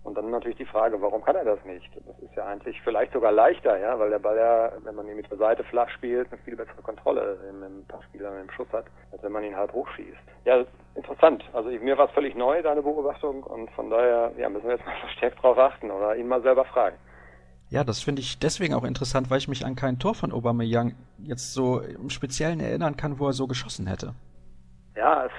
[0.06, 1.90] und dann natürlich die Frage, warum kann er das nicht?
[2.06, 5.16] Das ist ja eigentlich vielleicht sogar leichter, ja, weil der Ball ja, wenn man ihn
[5.16, 8.84] mit der Seite flach spielt, eine viel bessere Kontrolle im, im Passspiel, im Schuss hat,
[9.10, 10.16] als wenn man ihn halb hoch schießt.
[10.44, 10.64] Ja,
[10.94, 11.42] interessant.
[11.52, 14.86] Also mir war es völlig neu, deine Beobachtung, und von daher, ja, müssen wir jetzt
[14.86, 16.96] mal verstärkt drauf achten oder ihn mal selber fragen.
[17.68, 20.94] Ja, das finde ich deswegen auch interessant, weil ich mich an kein Tor von Aubameyang
[21.18, 24.14] jetzt so im Speziellen erinnern kann, wo er so geschossen hätte.
[24.96, 25.32] Ja, es,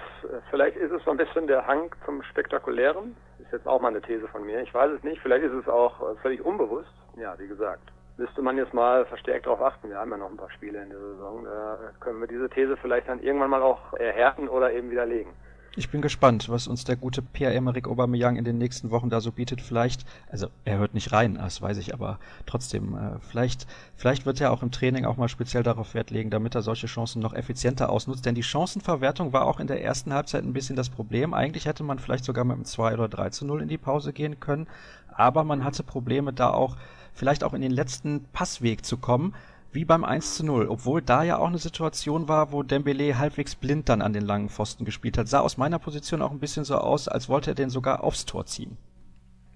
[0.52, 3.16] vielleicht ist es so ein bisschen der Hang zum Spektakulären.
[3.40, 4.62] Ist jetzt auch mal eine These von mir.
[4.62, 5.20] Ich weiß es nicht.
[5.22, 6.94] Vielleicht ist es auch völlig unbewusst.
[7.16, 7.82] Ja, wie gesagt,
[8.18, 9.90] müsste man jetzt mal verstärkt darauf achten.
[9.90, 11.44] Wir haben ja noch ein paar Spiele in der Saison.
[11.46, 15.34] Da können wir diese These vielleicht dann irgendwann mal auch erhärten oder eben widerlegen.
[15.76, 19.32] Ich bin gespannt, was uns der gute Pierre-Emerick Aubameyang in den nächsten Wochen da so
[19.32, 19.62] bietet.
[19.62, 24.42] Vielleicht, also er hört nicht rein, das weiß ich, aber trotzdem, äh, vielleicht, vielleicht wird
[24.42, 27.34] er auch im Training auch mal speziell darauf Wert legen, damit er solche Chancen noch
[27.34, 28.26] effizienter ausnutzt.
[28.26, 31.34] Denn die Chancenverwertung war auch in der ersten Halbzeit ein bisschen das Problem.
[31.34, 34.14] Eigentlich hätte man vielleicht sogar mit einem 2 oder 3 zu 0 in die Pause
[34.14, 34.68] gehen können,
[35.16, 36.76] aber man hatte Probleme da auch,
[37.14, 39.34] vielleicht auch in den letzten Passweg zu kommen
[39.72, 43.56] wie beim 1 zu 0, obwohl da ja auch eine Situation war, wo Dembele halbwegs
[43.56, 45.28] blind dann an den langen Pfosten gespielt hat.
[45.28, 48.26] Sah aus meiner Position auch ein bisschen so aus, als wollte er den sogar aufs
[48.26, 48.78] Tor ziehen.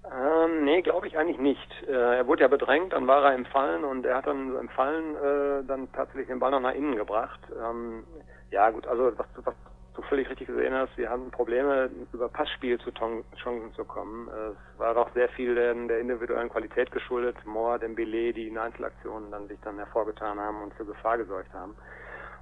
[0.04, 1.82] Ähm, nee, glaube ich eigentlich nicht.
[1.88, 4.68] Äh, er wurde ja bedrängt, dann war er im Fallen und er hat dann im
[4.68, 7.40] Fallen äh, dann tatsächlich den Ball noch nach innen gebracht.
[7.50, 8.04] Ähm,
[8.50, 9.54] ja gut, also was, was
[9.94, 14.28] du völlig richtig gesehen hast, wir hatten Probleme, über Passspiel zu Chancen zu kommen.
[14.28, 17.36] Es war auch sehr viel der, individuellen Qualität geschuldet.
[17.44, 21.74] Moore, Dembele, die in Einzelaktionen dann sich dann hervorgetan haben und für Gefahr gesorgt haben.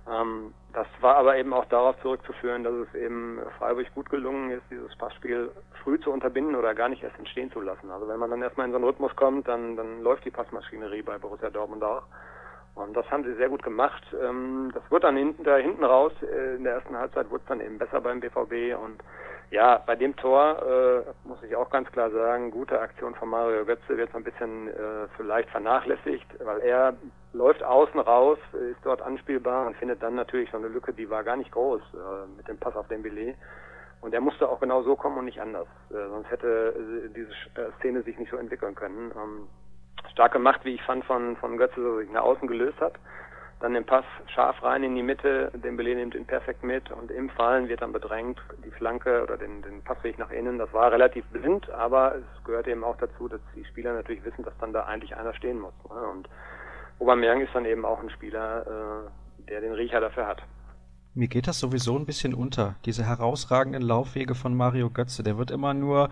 [0.09, 4.63] Ähm, das war aber eben auch darauf zurückzuführen, dass es eben Freiburg gut gelungen ist,
[4.71, 5.51] dieses Passspiel
[5.83, 7.91] früh zu unterbinden oder gar nicht erst entstehen zu lassen.
[7.91, 11.03] Also wenn man dann erstmal in so einen Rhythmus kommt, dann, dann läuft die Passmaschinerie
[11.03, 12.05] bei Borussia Dortmund auch.
[12.75, 14.03] Und das haben sie sehr gut gemacht.
[14.23, 17.49] Ähm, das wird dann hinten, da hinten raus, äh, in der ersten Halbzeit wurde es
[17.49, 19.03] dann eben besser beim BVB und
[19.51, 23.65] ja, bei dem Tor äh, muss ich auch ganz klar sagen, gute Aktion von Mario
[23.65, 26.95] Götze wird so ein bisschen äh, vielleicht vernachlässigt, weil er
[27.33, 31.25] läuft außen raus, ist dort anspielbar und findet dann natürlich so eine Lücke, die war
[31.25, 33.37] gar nicht groß äh, mit dem Pass auf den Billet.
[34.01, 35.67] Und er musste auch genau so kommen und nicht anders.
[35.91, 37.33] Äh, sonst hätte äh, diese
[37.79, 39.13] Szene sich nicht so entwickeln können.
[39.17, 39.49] Ähm,
[40.11, 42.95] stark gemacht, wie ich fand, von, von Götze, so sich nach außen gelöst hat.
[43.61, 47.11] Dann den Pass scharf rein in die Mitte, den Belay nimmt ihn perfekt mit und
[47.11, 50.59] im Fallen wird dann bedrängt, die Flanke oder den, den Passweg nach innen.
[50.59, 54.45] Das war relativ blind, aber es gehört eben auch dazu, dass die Spieler natürlich wissen,
[54.45, 55.75] dass dann da eigentlich einer stehen muss.
[55.91, 56.01] Ne?
[56.09, 56.29] Und
[57.01, 60.43] Aubameyang ist dann eben auch ein Spieler, äh, der den Riecher dafür hat.
[61.15, 65.23] Mir geht das sowieso ein bisschen unter, diese herausragenden Laufwege von Mario Götze.
[65.23, 66.09] Der wird immer nur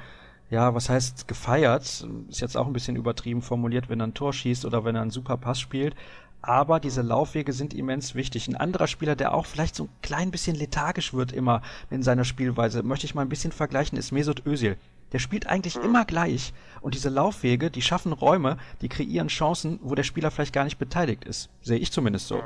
[0.50, 2.06] ja, was heißt gefeiert?
[2.28, 5.02] Ist jetzt auch ein bisschen übertrieben formuliert, wenn er ein Tor schießt oder wenn er
[5.02, 5.94] einen super Pass spielt.
[6.40, 8.48] aber diese Laufwege sind immens wichtig.
[8.48, 12.24] Ein anderer Spieler, der auch vielleicht so ein klein bisschen lethargisch wird immer in seiner
[12.24, 14.76] Spielweise, möchte ich mal ein bisschen vergleichen, ist Mesut Özil.
[15.12, 15.84] Der spielt eigentlich mhm.
[15.84, 20.52] immer gleich und diese Laufwege, die schaffen Räume, die kreieren Chancen, wo der Spieler vielleicht
[20.52, 21.48] gar nicht beteiligt ist.
[21.62, 22.42] Sehe ich zumindest so.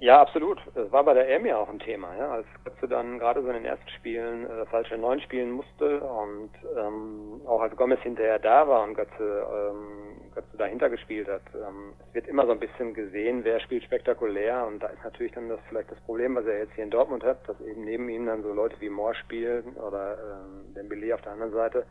[0.00, 0.60] Ja, absolut.
[0.76, 3.48] Das war bei der EM ja auch ein Thema, ja, als Götze dann gerade so
[3.48, 8.38] in den ersten Spielen äh, falsche Neun spielen musste und ähm, auch als Gomez hinterher
[8.38, 11.42] da war und Götze, ähm, Götze dahinter gespielt hat.
[11.52, 15.32] Ähm, es wird immer so ein bisschen gesehen, wer spielt spektakulär und da ist natürlich
[15.32, 18.08] dann das vielleicht das Problem, was er jetzt hier in Dortmund hat, dass eben neben
[18.08, 21.84] ihm dann so Leute wie Moore spielen oder ähm, Dembele auf der anderen Seite,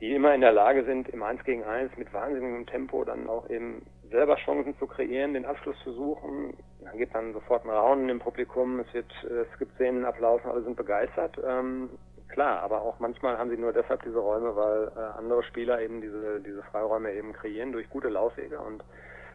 [0.00, 3.48] die immer in der Lage sind, im 1 gegen 1 mit wahnsinnigem Tempo dann auch
[3.50, 6.54] eben selber Chancen zu kreieren, den Abschluss zu suchen.
[6.82, 10.62] Dann gibt dann sofort ein Raunen im Publikum, es wird, es gibt Szenenapplaus und alle
[10.62, 11.38] sind begeistert.
[11.46, 11.90] Ähm,
[12.28, 16.00] klar, aber auch manchmal haben sie nur deshalb diese Räume, weil äh, andere Spieler eben
[16.00, 18.82] diese, diese Freiräume eben kreieren durch gute Laufwege und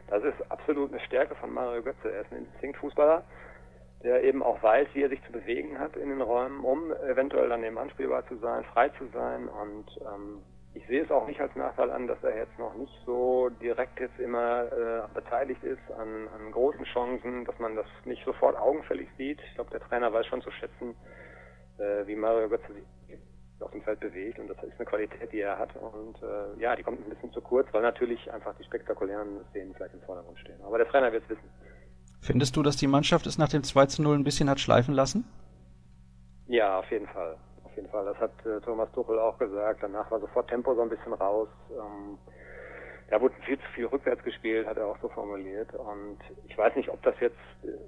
[0.08, 2.12] das ist absolut eine Stärke von Mario Götze.
[2.12, 3.24] Er ist ein Instinktfußballer,
[4.04, 7.50] der eben auch weiß, wie er sich zu bewegen hat in den Räumen, um eventuell
[7.50, 10.44] dann eben anspielbar zu sein, frei zu sein und ähm,
[10.76, 14.00] ich sehe es auch nicht als Nachteil an, dass er jetzt noch nicht so direkt
[14.00, 19.08] jetzt immer äh, beteiligt ist an, an großen Chancen, dass man das nicht sofort augenfällig
[19.18, 19.40] sieht.
[19.48, 20.94] Ich glaube, der Trainer weiß schon zu schätzen,
[21.78, 22.84] äh, wie Mario Götze sich
[23.62, 26.76] auf dem Feld bewegt und das ist eine Qualität, die er hat und äh, ja,
[26.76, 30.38] die kommt ein bisschen zu kurz, weil natürlich einfach die spektakulären Szenen vielleicht im Vordergrund
[30.40, 30.62] stehen.
[30.62, 31.50] Aber der Trainer wird es wissen.
[32.20, 34.94] Findest du, dass die Mannschaft es nach dem 2 zu 0 ein bisschen hat schleifen
[34.94, 35.26] lassen?
[36.48, 37.38] Ja, auf jeden Fall
[37.76, 38.06] jeden Fall.
[38.06, 39.84] Das hat äh, Thomas Tuchel auch gesagt.
[39.84, 41.50] Danach war sofort Tempo so ein bisschen raus.
[41.72, 42.18] Ähm,
[43.10, 45.72] da wurde viel zu viel rückwärts gespielt, hat er auch so formuliert.
[45.76, 47.38] Und ich weiß nicht, ob das jetzt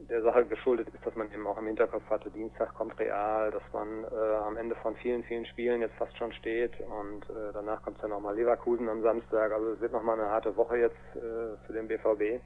[0.09, 3.63] der Sache geschuldet ist, dass man eben auch im Hinterkopf hatte, Dienstag kommt Real, dass
[3.73, 7.81] man äh, am Ende von vielen, vielen Spielen jetzt fast schon steht und äh, danach
[7.81, 9.51] kommt dann nochmal Leverkusen am Samstag.
[9.51, 12.41] Also es wird nochmal eine harte Woche jetzt äh, für den BVB.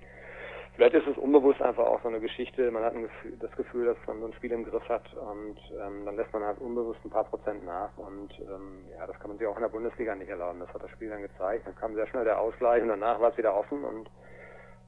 [0.75, 2.71] Vielleicht ist es unbewusst einfach auch so eine Geschichte.
[2.71, 6.05] Man hat Gefühl, das Gefühl, dass man so ein Spiel im Griff hat und ähm,
[6.05, 9.37] dann lässt man halt unbewusst ein paar Prozent nach und ähm, ja, das kann man
[9.37, 10.59] sich auch in der Bundesliga nicht erlauben.
[10.59, 11.67] Das hat das Spiel dann gezeigt.
[11.67, 14.09] Dann kam sehr schnell der Ausgleich und danach war es wieder offen und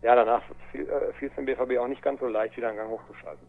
[0.02, 0.42] ja, danach
[0.72, 3.46] fiel äh, es dem BVB auch nicht ganz so leicht, wieder einen Gang hochzuschalten.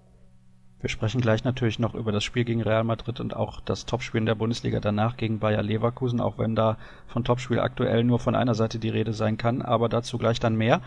[0.81, 4.21] Wir sprechen gleich natürlich noch über das Spiel gegen Real Madrid und auch das Topspiel
[4.21, 8.35] in der Bundesliga danach gegen Bayer Leverkusen, auch wenn da von Topspiel aktuell nur von
[8.35, 10.83] einer Seite die Rede sein kann, aber dazu gleich dann mehr.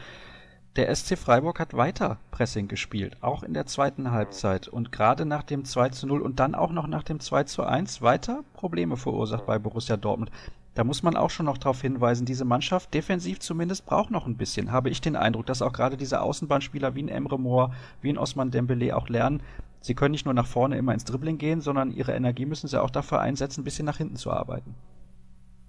[0.75, 5.41] Der SC Freiburg hat weiter Pressing gespielt, auch in der zweiten Halbzeit und gerade nach
[5.41, 8.95] dem 2 zu 0 und dann auch noch nach dem 2 zu 1 weiter Probleme
[8.95, 10.29] verursacht bei Borussia Dortmund.
[10.75, 14.37] Da muss man auch schon noch darauf hinweisen, diese Mannschaft defensiv zumindest braucht noch ein
[14.37, 18.09] bisschen, habe ich den Eindruck, dass auch gerade diese Außenbahnspieler wie ein Emre Moore, wie
[18.09, 19.41] ein Osman Dembele auch lernen,
[19.81, 22.79] sie können nicht nur nach vorne immer ins Dribbling gehen, sondern ihre Energie müssen sie
[22.79, 24.75] auch dafür einsetzen, ein bisschen nach hinten zu arbeiten.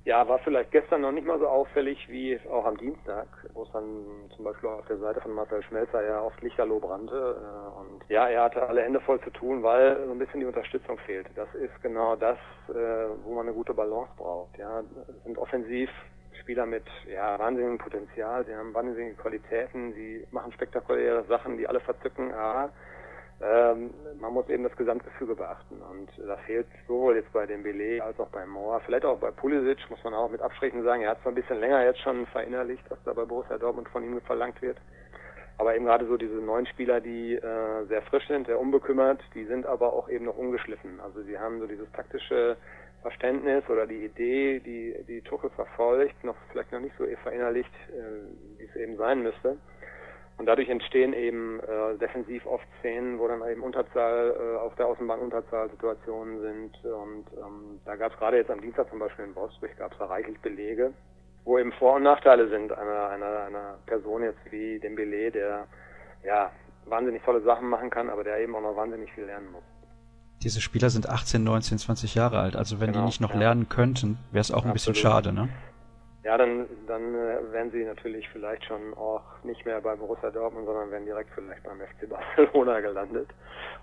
[0.09, 3.71] Ja, war vielleicht gestern noch nicht mal so auffällig wie auch am Dienstag, wo es
[3.73, 7.14] dann zum Beispiel auf der Seite von Marcel Schmelzer ja oft Lichterloh brannte.
[7.14, 10.47] Äh, und ja, er hatte alle Hände voll zu tun, weil so ein bisschen die
[10.47, 11.27] Unterstützung fehlt.
[11.35, 12.38] Das ist genau das,
[12.71, 12.73] äh,
[13.23, 14.57] wo man eine gute Balance braucht.
[14.57, 14.83] Ja,
[15.25, 15.90] sind offensiv
[16.40, 21.81] Spieler mit ja, wahnsinnigem Potenzial, sie haben wahnsinnige Qualitäten, sie machen spektakuläre Sachen, die alle
[21.81, 22.31] verzücken.
[22.31, 22.71] Ja,
[23.40, 28.01] ähm, man muss eben das Gesamtgefüge beachten und da fehlt sowohl jetzt bei dem Belay
[28.01, 31.11] als auch bei Moore, vielleicht auch bei Pulisic, muss man auch mit Abstrichen sagen, er
[31.11, 34.20] hat zwar ein bisschen länger jetzt schon verinnerlicht, was da bei Borussia Dortmund von ihm
[34.22, 34.79] verlangt wird,
[35.57, 39.44] aber eben gerade so diese neuen Spieler, die äh, sehr frisch sind, sehr unbekümmert, die
[39.44, 40.98] sind aber auch eben noch ungeschliffen.
[41.01, 42.57] Also sie haben so dieses taktische
[43.03, 48.59] Verständnis oder die Idee, die die Tuchel verfolgt, noch vielleicht noch nicht so verinnerlicht, äh,
[48.59, 49.57] wie es eben sein müsste.
[50.38, 54.87] Und dadurch entstehen eben äh, defensiv oft Szenen, wo dann eben Unterzahl äh, auf der
[54.87, 56.85] Außenbahn Unterzahlsituationen sind.
[56.85, 59.98] Und ähm, da gab es gerade jetzt am Dienstag zum Beispiel in Wolfsburg gab es
[59.98, 60.92] da reichlich Belege,
[61.44, 65.66] wo eben Vor- und Nachteile sind einer, einer, einer Person jetzt wie dem Belay, der
[66.24, 66.53] ja
[66.87, 69.64] wahnsinnig tolle Sachen machen kann, aber der eben auch noch wahnsinnig viel lernen muss.
[70.44, 73.40] Diese Spieler sind 18, 19, 20 Jahre alt, also wenn genau, die nicht noch ja.
[73.40, 74.94] lernen könnten, wäre es auch ein Absolut.
[74.94, 75.48] bisschen schade, ne?
[76.28, 80.66] Ja, dann, dann äh, wären sie natürlich vielleicht schon auch nicht mehr bei Borussia Dortmund,
[80.66, 83.30] sondern wären direkt vielleicht beim FC Barcelona gelandet.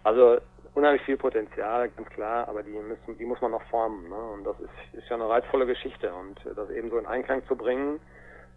[0.04, 0.38] Also
[0.76, 4.10] unheimlich viel Potenzial, ganz klar, aber die müssen, die muss man noch formen.
[4.10, 4.16] Ne?
[4.16, 7.56] Und das ist, ist ja eine reizvolle Geschichte und das eben so in Einklang zu
[7.56, 8.00] bringen,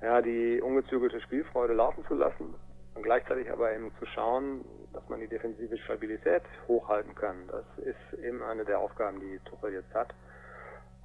[0.03, 2.55] ja, die ungezügelte Spielfreude laufen zu lassen
[2.95, 7.37] und gleichzeitig aber eben zu schauen, dass man die defensive Stabilität hochhalten kann.
[7.51, 10.13] Das ist eben eine der Aufgaben, die Tuchel jetzt hat.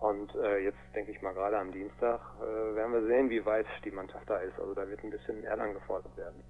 [0.04, 3.66] Und äh, jetzt denke ich mal gerade am Dienstag äh, werden wir sehen, wie weit
[3.86, 4.60] die Mannschaft da ist.
[4.60, 6.44] Also da wird ein bisschen mehr gefordert werden.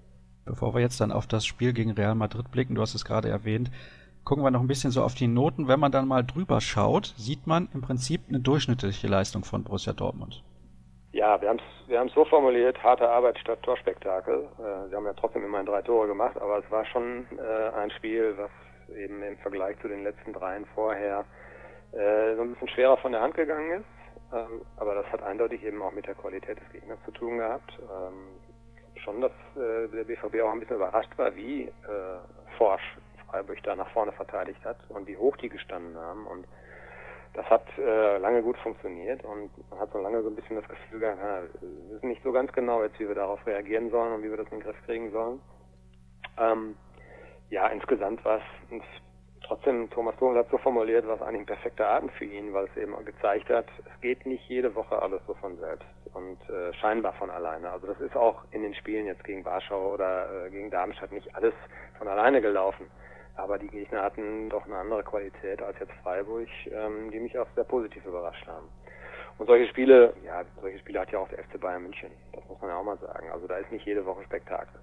[0.44, 3.28] Bevor wir jetzt dann auf das Spiel gegen Real Madrid blicken, du hast es gerade
[3.28, 3.70] erwähnt,
[4.24, 5.68] gucken wir noch ein bisschen so auf die Noten.
[5.68, 9.92] Wenn man dann mal drüber schaut, sieht man im Prinzip eine durchschnittliche Leistung von Borussia
[9.92, 10.42] Dortmund.
[11.12, 14.48] Ja, wir haben es wir so formuliert, harte Arbeit statt Torspektakel.
[14.58, 17.92] Äh, sie haben ja trotzdem immerhin drei Tore gemacht, aber es war schon äh, ein
[17.92, 18.50] Spiel, was
[18.96, 21.24] eben im Vergleich zu den letzten dreien vorher
[21.96, 23.86] äh, so ein bisschen schwerer von der Hand gegangen ist.
[24.32, 27.78] Ähm, aber das hat eindeutig eben auch mit der Qualität des Gegners zu tun gehabt.
[27.80, 28.40] Ähm,
[29.02, 31.70] schon, dass äh, der BVB auch ein bisschen überrascht war, wie äh,
[32.56, 32.96] forsch
[33.28, 36.26] Freiburg da nach vorne verteidigt hat und wie hoch die gestanden haben.
[36.26, 36.46] Und
[37.34, 40.68] das hat äh, lange gut funktioniert und man hat so lange so ein bisschen das
[40.68, 41.20] Gefühl gehabt,
[41.60, 44.36] wir wissen nicht so ganz genau jetzt, wie wir darauf reagieren sollen und wie wir
[44.36, 45.40] das in den Griff kriegen sollen.
[46.38, 46.76] Ähm,
[47.50, 48.70] ja, insgesamt war es
[49.46, 52.66] trotzdem, Thomas Tuchel hat so formuliert, war es eigentlich ein perfekter Abend für ihn, weil
[52.66, 56.72] es eben gezeigt hat, es geht nicht jede Woche alles so von selbst und äh,
[56.74, 57.70] scheinbar von alleine.
[57.70, 61.34] Also das ist auch in den Spielen jetzt gegen Warschau oder äh, gegen Darmstadt nicht
[61.34, 61.54] alles
[61.98, 62.86] von alleine gelaufen.
[63.36, 67.48] Aber die Gegner hatten doch eine andere Qualität als jetzt Freiburg, ähm, die mich auch
[67.54, 68.68] sehr positiv überrascht haben.
[69.38, 72.10] Und solche Spiele, ja, solche Spiele hat ja auch der FC Bayern München.
[72.32, 73.30] Das muss man ja auch mal sagen.
[73.32, 74.80] Also da ist nicht jede Woche Spektakel.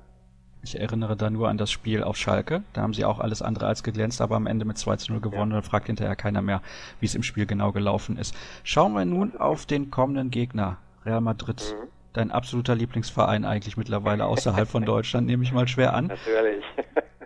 [0.63, 2.63] Ich erinnere da nur an das Spiel auf Schalke.
[2.73, 5.21] Da haben sie auch alles andere als geglänzt, aber am Ende mit 2 zu 0
[5.21, 5.51] gewonnen.
[5.51, 5.57] Ja.
[5.57, 6.61] Und fragt hinterher keiner mehr,
[6.99, 8.35] wie es im Spiel genau gelaufen ist.
[8.63, 11.75] Schauen wir nun auf den kommenden Gegner, Real Madrid.
[11.75, 11.87] Mhm.
[12.13, 16.07] Dein absoluter Lieblingsverein eigentlich mittlerweile außerhalb von Deutschland, nehme ich mal schwer an.
[16.07, 16.63] Natürlich.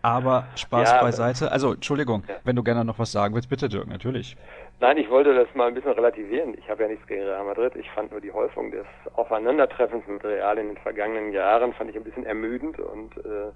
[0.01, 1.51] Aber Spaß ja, beiseite.
[1.51, 2.35] Also, Entschuldigung, ja.
[2.43, 4.37] wenn du gerne noch was sagen willst, bitte Dirk, natürlich.
[4.81, 6.53] Nein, ich wollte das mal ein bisschen relativieren.
[6.57, 7.77] Ich habe ja nichts gegen Real Madrid.
[7.77, 11.95] Ich fand nur die Häufung des Aufeinandertreffens mit Real in den vergangenen Jahren fand ich
[11.95, 13.53] ein bisschen ermüdend und äh,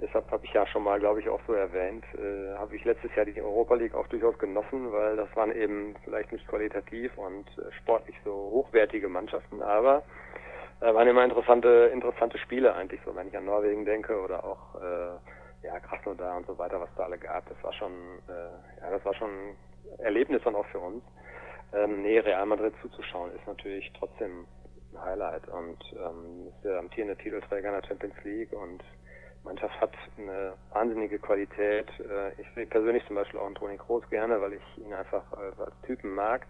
[0.00, 3.14] deshalb habe ich ja schon mal, glaube ich, auch so erwähnt, äh, habe ich letztes
[3.14, 7.46] Jahr die Europa League auch durchaus genossen, weil das waren eben vielleicht nicht qualitativ und
[7.58, 10.02] äh, sportlich so hochwertige Mannschaften, aber
[10.80, 14.74] äh, waren immer interessante, interessante Spiele eigentlich, so wenn ich an Norwegen denke oder auch
[14.82, 17.92] äh, ja, Krasnodar und so weiter, was da alle gab, das war schon,
[18.28, 19.30] äh, ja, das war schon
[19.98, 21.02] Erlebnis dann auch für uns.
[21.72, 24.46] Ähm, nee, Real Madrid zuzuschauen ist natürlich trotzdem
[24.92, 28.82] ein Highlight und ähm, ist der amtierende Titelträger in der Champions League und
[29.42, 31.88] Mannschaft hat eine wahnsinnige Qualität.
[32.00, 35.32] Äh, ich sehe persönlich zum Beispiel auch einen Toni Kroos gerne, weil ich ihn einfach
[35.32, 36.46] als, als Typen mag.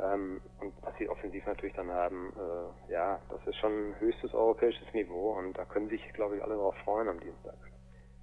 [0.00, 4.92] Ähm, und was sie offensiv natürlich dann haben, äh, ja, das ist schon höchstes europäisches
[4.94, 7.54] Niveau und da können sich, glaube ich, alle darauf freuen am Dienstag.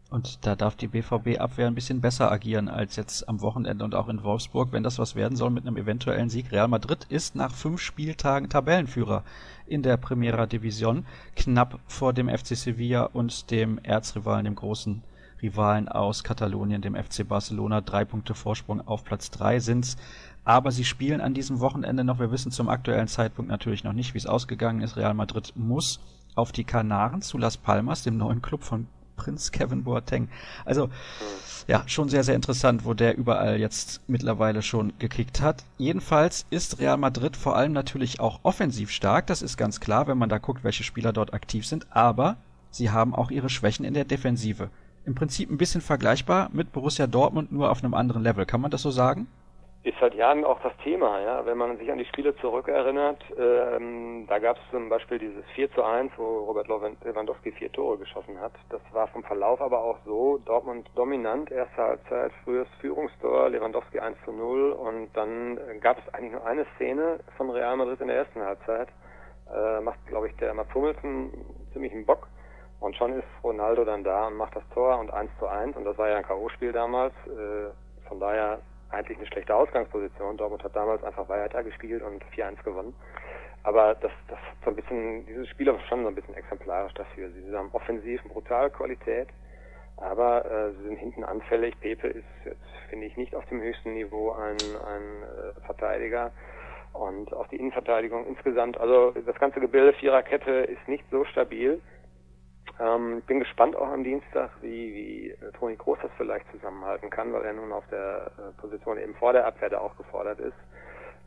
[0.09, 4.09] Und da darf die BVB-Abwehr ein bisschen besser agieren als jetzt am Wochenende und auch
[4.09, 6.51] in Wolfsburg, wenn das was werden soll mit einem eventuellen Sieg.
[6.51, 9.23] Real Madrid ist nach fünf Spieltagen Tabellenführer
[9.67, 15.03] in der Primera Division, knapp vor dem FC Sevilla und dem Erzrivalen, dem großen
[15.43, 17.81] Rivalen aus Katalonien, dem FC Barcelona.
[17.81, 19.95] Drei Punkte Vorsprung auf Platz drei sind's.
[20.43, 22.19] Aber sie spielen an diesem Wochenende noch.
[22.19, 24.97] Wir wissen zum aktuellen Zeitpunkt natürlich noch nicht, wie es ausgegangen ist.
[24.97, 25.99] Real Madrid muss
[26.33, 28.87] auf die Kanaren zu Las Palmas, dem neuen Club von
[29.19, 30.29] Prinz Kevin Boateng.
[30.63, 30.89] Also
[31.67, 35.63] ja, schon sehr, sehr interessant, wo der überall jetzt mittlerweile schon gekickt hat.
[35.77, 39.27] Jedenfalls ist Real Madrid vor allem natürlich auch offensiv stark.
[39.27, 41.85] Das ist ganz klar, wenn man da guckt, welche Spieler dort aktiv sind.
[41.91, 42.37] Aber
[42.71, 44.69] sie haben auch ihre Schwächen in der Defensive.
[45.05, 48.45] Im Prinzip ein bisschen vergleichbar mit Borussia Dortmund, nur auf einem anderen Level.
[48.45, 49.27] Kann man das so sagen?
[49.83, 51.45] Ist seit Jahren auch das Thema, ja.
[51.45, 55.71] Wenn man sich an die Spiele zurückerinnert, ähm, da gab es zum Beispiel dieses 4
[55.71, 58.51] zu 1, wo Robert Lewandowski vier Tore geschossen hat.
[58.69, 64.17] Das war vom Verlauf aber auch so, Dortmund dominant, erste Halbzeit, frühes Führungstor, Lewandowski 1
[64.25, 68.17] zu 0 und dann gab es eigentlich nur eine Szene von Real Madrid in der
[68.17, 68.89] ersten Halbzeit.
[69.49, 70.97] Äh, macht, glaube ich, der Mats Hummels
[71.71, 72.27] ziemlich einen Bock.
[72.81, 75.85] Und schon ist Ronaldo dann da und macht das Tor und 1 zu 1 und
[75.85, 77.13] das war ja ein K.O.-Spiel damals.
[77.27, 77.71] Äh,
[78.07, 78.59] von daher
[78.91, 80.37] eigentlich eine schlechte Ausgangsposition.
[80.37, 82.93] Dortmund hat damals einfach weiter gespielt und 4-1 gewonnen.
[83.63, 87.29] Aber das, das so ein bisschen, dieses Spiel ist schon so ein bisschen exemplarisch dafür.
[87.29, 89.27] Sie haben offensiv brutal Qualität,
[89.97, 91.79] aber äh, sie sind hinten anfällig.
[91.81, 96.31] Pepe ist jetzt, finde ich, nicht auf dem höchsten Niveau ein, ein äh, Verteidiger.
[96.93, 101.81] Und auch die Innenverteidigung insgesamt, also das ganze Gebilde Viererkette ist nicht so stabil.
[102.79, 107.33] Ähm, bin gespannt auch am Dienstag, wie, wie äh, Toni Kroos das vielleicht zusammenhalten kann,
[107.33, 110.57] weil er nun auf der äh, Position eben vor der Abwehr da auch gefordert ist.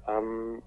[0.09, 0.63] Ähm,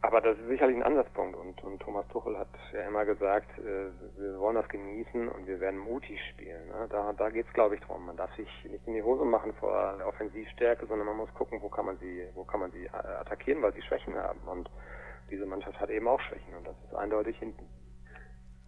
[0.00, 3.90] aber das ist sicherlich ein Ansatzpunkt und, und Thomas Tuchel hat ja immer gesagt, äh,
[4.16, 6.68] wir wollen das genießen und wir werden mutig spielen.
[6.68, 6.86] Ne?
[6.88, 8.06] Da, da geht es, glaube ich, drum.
[8.06, 11.60] Man darf sich nicht in die Hose machen vor der Offensivstärke, sondern man muss gucken,
[11.62, 14.40] wo kann man sie, wo kann man sie äh, attackieren, weil sie Schwächen haben.
[14.46, 14.70] Und
[15.30, 17.66] diese Mannschaft hat eben auch Schwächen und das ist eindeutig hinten.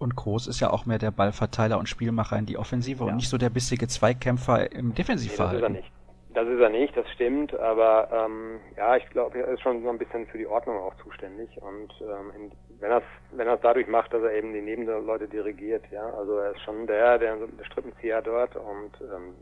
[0.01, 3.11] Und Groß ist ja auch mehr der Ballverteiler und Spielmacher in die Offensive ja.
[3.11, 5.75] und nicht so der bissige Zweikkämpfer im Defensivverhalten.
[5.75, 5.93] Nee, das ist er nicht.
[6.33, 9.91] Das ist er nicht, das stimmt, aber ähm, ja, ich glaube, er ist schon so
[9.91, 13.61] ein bisschen für die Ordnung auch zuständig und ähm, in, wenn er wenn er es
[13.63, 17.35] dadurch macht, dass er eben die Nebenleute dirigiert, ja, also er ist schon der, der,
[17.37, 19.35] der Strippenzieher dort und ähm,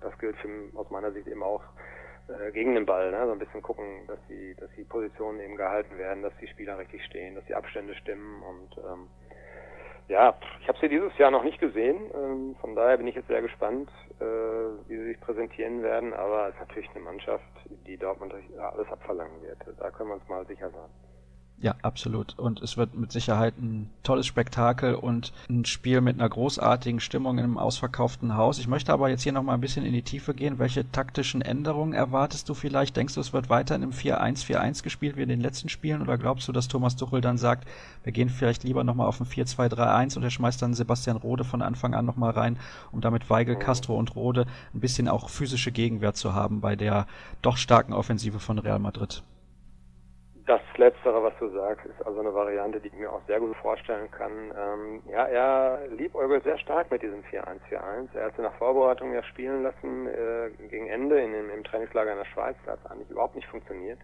[0.00, 0.48] das gilt für,
[0.78, 1.62] aus meiner Sicht eben auch
[2.28, 3.26] äh, gegen den Ball, ne?
[3.26, 6.78] so ein bisschen gucken, dass die, dass die Positionen eben gehalten werden, dass die Spieler
[6.78, 9.08] richtig stehen, dass die Abstände stimmen und ähm,
[10.08, 13.28] ja, ich habe sie dieses Jahr noch nicht gesehen, ähm, von daher bin ich jetzt
[13.28, 13.90] sehr gespannt,
[14.20, 17.44] äh, wie sie sich präsentieren werden, aber es ist natürlich eine Mannschaft,
[17.86, 19.58] die Dortmund alles abverlangen wird.
[19.78, 20.90] Da können wir uns mal sicher sein.
[21.58, 22.38] Ja, absolut.
[22.38, 27.38] Und es wird mit Sicherheit ein tolles Spektakel und ein Spiel mit einer großartigen Stimmung
[27.38, 28.58] in einem ausverkauften Haus.
[28.58, 30.58] Ich möchte aber jetzt hier nochmal ein bisschen in die Tiefe gehen.
[30.58, 32.94] Welche taktischen Änderungen erwartest du vielleicht?
[32.98, 36.02] Denkst du, es wird weiter in einem 4-1-4-1 gespielt wie in den letzten Spielen?
[36.02, 37.66] Oder glaubst du, dass Thomas Tuchel dann sagt,
[38.04, 41.62] wir gehen vielleicht lieber nochmal auf ein 4-2-3-1 und er schmeißt dann Sebastian Rode von
[41.62, 42.58] Anfang an nochmal rein,
[42.92, 43.60] um damit Weigel, mhm.
[43.60, 44.44] Castro und Rode
[44.74, 47.06] ein bisschen auch physische Gegenwehr zu haben bei der
[47.40, 49.22] doch starken Offensive von Real Madrid?
[50.46, 53.56] Das Letztere, was du sagst, ist also eine Variante, die ich mir auch sehr gut
[53.56, 54.52] vorstellen kann.
[54.56, 58.14] Ähm, ja, er liebäugelt sehr stark mit diesem 4-1-4-1.
[58.14, 62.12] Er hat sie nach Vorbereitung ja spielen lassen äh, gegen Ende in dem, im Trainingslager
[62.12, 62.54] in der Schweiz.
[62.64, 63.98] Da hat es eigentlich überhaupt nicht funktioniert.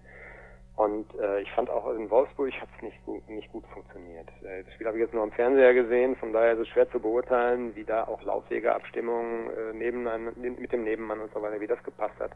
[0.75, 4.29] Und äh, ich fand auch in Wolfsburg hat es nicht gut, nicht gut funktioniert.
[4.43, 6.91] Äh, das Spiel habe ich jetzt nur am Fernseher gesehen, von daher ist es schwer
[6.91, 10.09] zu beurteilen, wie da auch laufige Abstimmungen äh, neben,
[10.41, 12.33] mit dem Nebenmann und so weiter, wie das gepasst hat.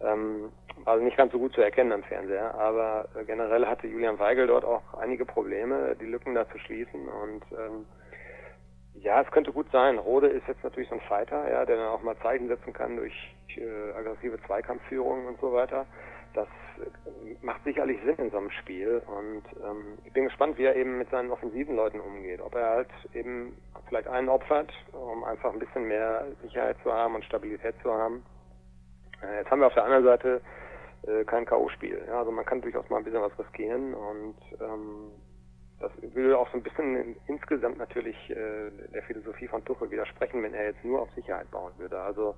[0.00, 0.52] Ähm,
[0.84, 4.46] also nicht ganz so gut zu erkennen am Fernseher, aber äh, generell hatte Julian Weigel
[4.46, 7.86] dort auch einige Probleme, die Lücken da zu schließen und ähm,
[8.94, 9.98] ja, es könnte gut sein.
[9.98, 12.96] Rode ist jetzt natürlich so ein Fighter, ja, der dann auch mal Zeichen setzen kann
[12.96, 13.12] durch
[13.56, 15.86] äh, aggressive Zweikampfführung und so weiter.
[16.34, 20.64] Das äh, macht sicherlich Sinn in so einem Spiel und ähm, ich bin gespannt, wie
[20.64, 22.40] er eben mit seinen offensiven Leuten umgeht.
[22.40, 23.56] Ob er halt eben
[23.88, 28.24] vielleicht einen opfert, um einfach ein bisschen mehr Sicherheit zu haben und Stabilität zu haben
[29.38, 30.40] jetzt haben wir auf der anderen Seite
[31.06, 32.06] äh, kein K.O.-Spiel.
[32.06, 35.10] Ja, also man kann durchaus mal ein bisschen was riskieren und ähm,
[35.80, 40.54] das würde auch so ein bisschen insgesamt natürlich äh, der Philosophie von Tuchel widersprechen, wenn
[40.54, 42.00] er jetzt nur auf Sicherheit bauen würde.
[42.00, 42.34] Also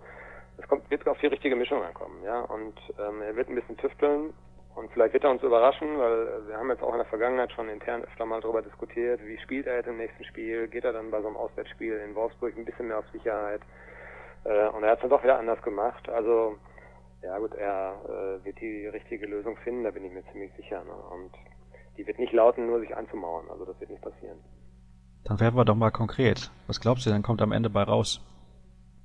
[0.58, 2.40] es kommt, wird auf die richtige Mischung ankommen, ja.
[2.40, 4.32] Und ähm, er wird ein bisschen tüfteln
[4.74, 7.68] und vielleicht wird er uns überraschen, weil wir haben jetzt auch in der Vergangenheit schon
[7.68, 11.10] intern öfter mal darüber diskutiert, wie spielt er jetzt im nächsten Spiel, geht er dann
[11.10, 13.60] bei so einem Auswärtsspiel in Wolfsburg ein bisschen mehr auf Sicherheit.
[14.44, 16.08] Äh, und er hat es dann doch wieder anders gemacht.
[16.08, 16.56] Also
[17.26, 20.82] ja gut, er äh, wird die richtige Lösung finden, da bin ich mir ziemlich sicher.
[20.84, 20.92] Ne?
[20.92, 21.32] Und
[21.96, 23.50] die wird nicht lauten, nur sich anzumauern.
[23.50, 24.38] Also das wird nicht passieren.
[25.24, 26.50] Dann werden wir doch mal konkret.
[26.66, 28.20] Was glaubst du denn, kommt am Ende bei raus?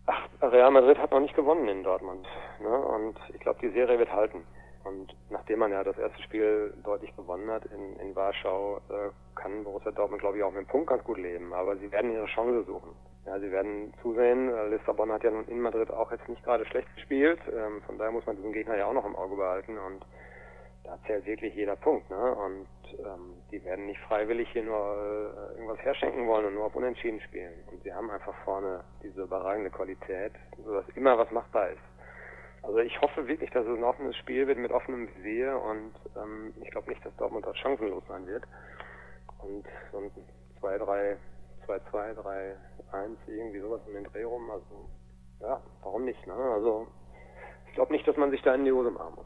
[0.05, 2.27] Ach, Real Madrid hat noch nicht gewonnen in Dortmund.
[2.61, 2.69] Ne?
[2.69, 4.43] Und ich glaube, die Serie wird halten.
[4.83, 9.63] Und nachdem man ja das erste Spiel deutlich gewonnen hat in, in Warschau, äh, kann
[9.63, 11.53] Borussia Dortmund, glaube ich, auch mit dem Punkt ganz gut leben.
[11.53, 12.91] Aber sie werden ihre Chance suchen.
[13.25, 14.49] Ja, sie werden zusehen.
[14.49, 17.39] Äh, Lissabon hat ja nun in Madrid auch jetzt nicht gerade schlecht gespielt.
[17.47, 19.77] Ähm, von daher muss man diesen Gegner ja auch noch im Auge behalten.
[19.77, 20.03] Und
[20.83, 22.09] da zählt wirklich jeder Punkt.
[22.09, 22.35] Ne?
[22.35, 22.67] Und
[22.99, 27.21] ähm, die werden nicht freiwillig hier nur äh, irgendwas herschenken wollen und nur auf Unentschieden
[27.21, 27.53] spielen.
[27.71, 31.81] Und sie haben einfach vorne diese überragende Qualität, sodass immer was machbar ist.
[32.63, 36.53] Also ich hoffe wirklich, dass es ein offenes Spiel wird mit offenem Visier und ähm,
[36.61, 38.43] ich glaube nicht, dass Dortmund da chancenlos sein wird.
[39.39, 40.11] Und so ein
[40.59, 40.77] 2,
[41.71, 42.55] 3, 2, 2, 3,
[42.91, 44.49] 1, irgendwie sowas in den Dreh rum.
[44.51, 44.89] Also
[45.41, 46.33] ja, warum nicht, ne?
[46.33, 46.87] Also
[47.67, 49.25] ich glaube nicht, dass man sich da in die Hose machen muss.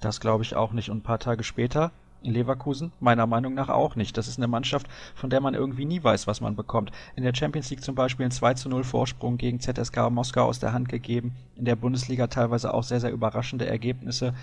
[0.00, 0.90] Das glaube ich auch nicht.
[0.90, 1.90] Und ein paar Tage später
[2.22, 2.92] in Leverkusen?
[3.00, 4.16] Meiner Meinung nach auch nicht.
[4.16, 6.90] Das ist eine Mannschaft, von der man irgendwie nie weiß, was man bekommt.
[7.16, 10.58] In der Champions League zum Beispiel ein 2 zu 0 Vorsprung gegen ZSK Moskau aus
[10.58, 11.36] der Hand gegeben.
[11.56, 14.34] In der Bundesliga teilweise auch sehr, sehr überraschende Ergebnisse.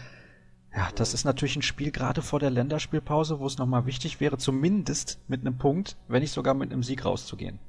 [0.75, 4.37] Ja, das ist natürlich ein Spiel gerade vor der Länderspielpause, wo es nochmal wichtig wäre,
[4.37, 7.59] zumindest mit einem Punkt, wenn nicht sogar mit einem Sieg rauszugehen.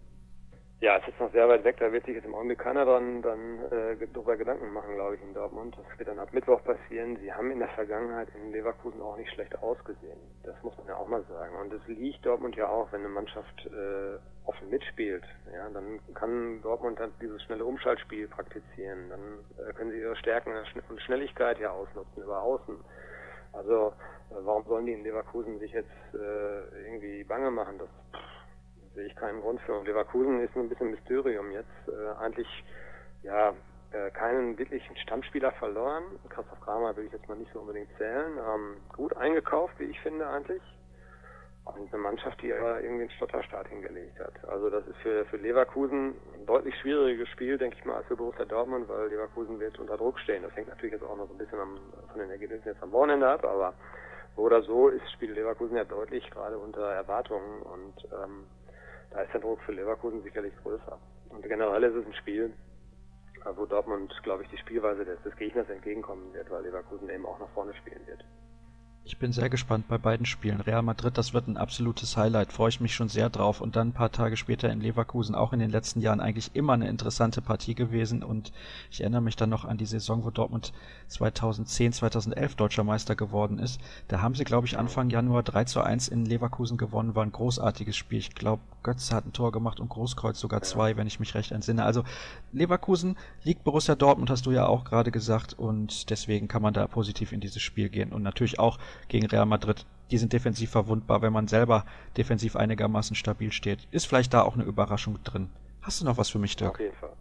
[0.79, 3.23] Ja, es ist noch sehr weit weg, da wird sich jetzt im Augenblick keiner dran
[3.23, 5.75] dann äh, darüber Gedanken machen, glaube ich, in Dortmund.
[5.75, 7.17] Das wird dann ab Mittwoch passieren.
[7.17, 10.19] Sie haben in der Vergangenheit in Leverkusen auch nicht schlecht ausgesehen.
[10.45, 11.57] Das muss man ja auch mal sagen.
[11.57, 15.25] Und es liegt Dortmund ja auch, wenn eine Mannschaft äh, offen mitspielt.
[15.51, 19.09] Ja, dann kann Dortmund dann dieses schnelle Umschaltspiel praktizieren.
[19.09, 20.53] Dann äh, können sie ihre Stärken
[20.91, 22.77] und Schnelligkeit ja ausnutzen über Außen.
[23.55, 23.95] Also
[24.31, 27.79] äh, warum sollen die in Leverkusen sich jetzt äh, irgendwie bange machen?
[27.79, 27.89] Das
[28.97, 29.85] sehe ich keinen Grund für.
[29.85, 31.69] Leverkusen ist ein bisschen Mysterium jetzt.
[31.87, 32.49] Äh, eigentlich
[33.23, 33.51] ja
[33.93, 36.03] äh, keinen wirklichen Stammspieler verloren.
[36.29, 38.39] Christoph Kramer will ich jetzt mal nicht so unbedingt zählen.
[38.39, 40.63] Ähm, gut eingekauft, wie ich finde eigentlich.
[41.65, 44.33] Und eine Mannschaft, die aber irgendwie einen Stotterstart hingelegt hat.
[44.49, 48.17] Also das ist für, für Leverkusen ein deutlich schwieriges Spiel, denke ich mal, als für
[48.17, 50.45] Borussia Dortmund, weil Leverkusen wird unter Druck stehen.
[50.45, 51.79] Das hängt natürlich jetzt auch noch so ein bisschen am,
[52.13, 53.75] von den Ergebnissen jetzt am Wochenende ab, aber
[54.37, 58.45] so oder so ist Spiel Leverkusen ja deutlich gerade unter Erwartungen und ähm,
[59.11, 60.99] da ist der Druck für Leverkusen sicherlich größer.
[61.31, 62.53] Und generell ist es ein Spiel,
[63.55, 67.39] wo Dortmund, glaube ich, die Spielweise des, des Gegners entgegenkommen wird, weil Leverkusen eben auch
[67.39, 68.25] nach vorne spielen wird.
[69.09, 70.61] Ich bin sehr gespannt bei beiden Spielen.
[70.61, 72.53] Real Madrid, das wird ein absolutes Highlight.
[72.53, 73.61] Freue ich mich schon sehr drauf.
[73.61, 76.73] Und dann ein paar Tage später in Leverkusen, auch in den letzten Jahren eigentlich immer
[76.73, 78.25] eine interessante Partie gewesen.
[78.25, 78.53] Und
[78.91, 80.73] ich erinnere mich dann noch an die Saison, wo Dortmund
[81.07, 83.81] 2010, 2011 deutscher Meister geworden ist.
[84.09, 87.15] Da haben sie, glaube ich, Anfang Januar 3 zu 1 in Leverkusen gewonnen.
[87.15, 88.19] War ein großartiges Spiel.
[88.19, 91.53] Ich glaube, Götze hat ein Tor gemacht und Großkreuz sogar zwei, wenn ich mich recht
[91.53, 91.85] entsinne.
[91.85, 92.03] Also
[92.53, 95.55] Leverkusen liegt Borussia Dortmund, hast du ja auch gerade gesagt.
[95.55, 98.13] Und deswegen kann man da positiv in dieses Spiel gehen.
[98.13, 99.87] Und natürlich auch gegen Real Madrid.
[100.11, 101.85] Die sind defensiv verwundbar, wenn man selber
[102.17, 103.89] defensiv einigermaßen stabil steht.
[103.91, 105.51] Ist vielleicht da auch eine Überraschung drin.
[105.83, 106.75] Hast du noch was für mich, Dirk?
[106.75, 107.13] Auf jeden Fall.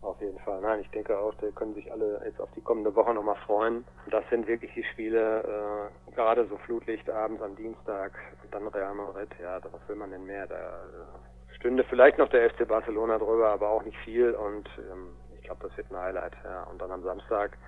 [0.00, 0.60] Auf jeden Fall.
[0.60, 3.84] Nein, ich denke auch, da können sich alle jetzt auf die kommende Woche nochmal freuen.
[4.10, 8.12] Das sind wirklich die Spiele, äh, gerade so Flutlicht abends am Dienstag
[8.42, 9.28] und dann Real Madrid.
[9.42, 10.46] Ja, was will man denn mehr?
[10.46, 15.08] Da äh, stünde vielleicht noch der FC Barcelona drüber, aber auch nicht viel und ähm,
[15.36, 16.32] ich glaube, das wird ein Highlight.
[16.44, 16.62] Ja.
[16.64, 17.58] Und dann am Samstag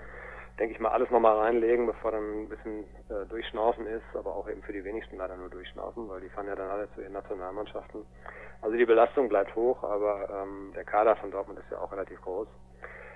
[0.58, 4.48] denke ich mal, alles nochmal reinlegen, bevor dann ein bisschen äh, durchschnaufen ist, aber auch
[4.48, 7.12] eben für die wenigsten leider nur durchschnaufen, weil die fahren ja dann alle zu ihren
[7.12, 8.04] Nationalmannschaften.
[8.62, 12.20] Also die Belastung bleibt hoch, aber ähm, der Kader von Dortmund ist ja auch relativ
[12.20, 12.48] groß.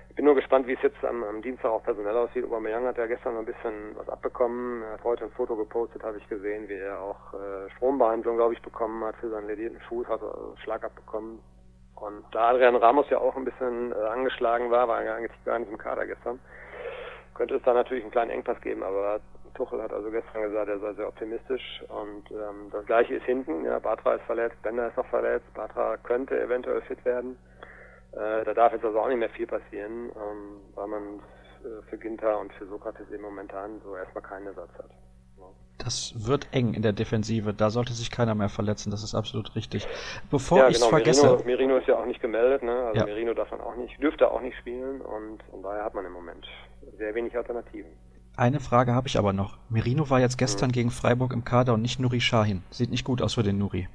[0.09, 2.45] Ich bin nur gespannt, wie es jetzt am, am Dienstag auch personell aussieht.
[2.45, 4.81] Aubameyang hat ja gestern noch ein bisschen was abbekommen.
[4.81, 8.53] Er hat heute ein Foto gepostet, habe ich gesehen, wie er auch äh, Strombehandlung, glaube
[8.53, 11.39] ich, bekommen hat für seinen ledierten Fuß, hat er Schlag abbekommen.
[11.95, 15.59] Und da Adrian Ramos ja auch ein bisschen äh, angeschlagen war, war er eigentlich gar
[15.59, 16.39] nicht im Kader gestern
[17.35, 19.19] könnte es da natürlich einen kleinen Engpass geben, aber
[19.53, 23.65] Tuchel hat also gestern gesagt, er sei sehr optimistisch und ähm, das gleiche ist hinten,
[23.65, 27.37] ja, Batra ist verletzt, Bender ist noch verletzt, Batra könnte eventuell fit werden.
[28.11, 31.01] Äh, da darf jetzt also auch nicht mehr viel passieren, ähm, weil man
[31.63, 34.89] äh, für Ginter und für Sokrates eben momentan so erstmal keinen Ersatz hat.
[35.77, 37.53] Das wird eng in der Defensive.
[37.53, 38.91] Da sollte sich keiner mehr verletzen.
[38.91, 39.85] Das ist absolut richtig.
[40.31, 40.89] Bevor ja, ich es genau.
[40.89, 41.25] vergesse.
[41.25, 42.63] Merino, Merino ist ja auch nicht gemeldet.
[42.63, 42.71] Ne?
[42.71, 43.05] Also Ja.
[43.05, 46.13] Merino darf man auch nicht, dürfte auch nicht spielen und von daher hat man im
[46.13, 46.47] Moment
[46.97, 47.91] sehr wenig Alternativen.
[48.37, 49.57] Eine Frage habe ich aber noch.
[49.69, 52.63] Merino war jetzt gestern gegen Freiburg im Kader und nicht Nuri Sahin.
[52.69, 53.87] Sieht nicht gut aus für den Nuri.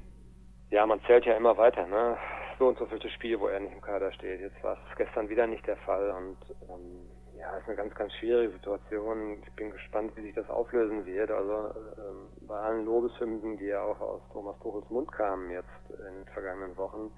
[0.70, 2.16] Ja, man zählt ja immer weiter, ne?
[2.58, 4.40] So und so viele Spiele, wo er nicht im Kader steht.
[4.40, 6.36] Jetzt war es gestern wieder nicht der Fall und
[6.70, 9.42] ähm, ja, ist eine ganz, ganz schwierige Situation.
[9.42, 11.30] Ich bin gespannt, wie sich das auflösen wird.
[11.30, 11.52] Also
[11.98, 16.32] ähm, bei allen Lobeshymnen, die ja auch aus Thomas Tuchels Mund kamen jetzt in den
[16.32, 17.10] vergangenen Wochen,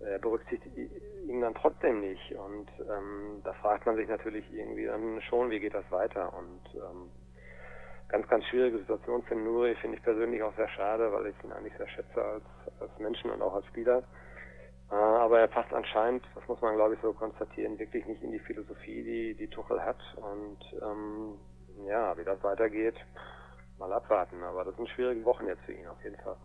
[0.00, 0.76] äh, berücksichtigt
[1.26, 2.34] ihn dann trotzdem nicht.
[2.34, 6.32] Und ähm, da fragt man sich natürlich irgendwie dann schon, wie geht das weiter?
[6.36, 7.10] Und ähm,
[8.08, 11.52] ganz, ganz schwierige Situation für Nuri, finde ich persönlich auch sehr schade, weil ich ihn
[11.52, 12.44] eigentlich sehr schätze als,
[12.80, 14.04] als Menschen und auch als Spieler.
[14.90, 18.32] Äh, aber er passt anscheinend, das muss man glaube ich so konstatieren, wirklich nicht in
[18.32, 19.98] die Philosophie, die, die Tuchel hat.
[20.16, 21.38] Und ähm,
[21.86, 22.96] ja, wie das weitergeht,
[23.78, 24.42] mal abwarten.
[24.42, 26.36] Aber das sind schwierige Wochen jetzt für ihn auf jeden Fall.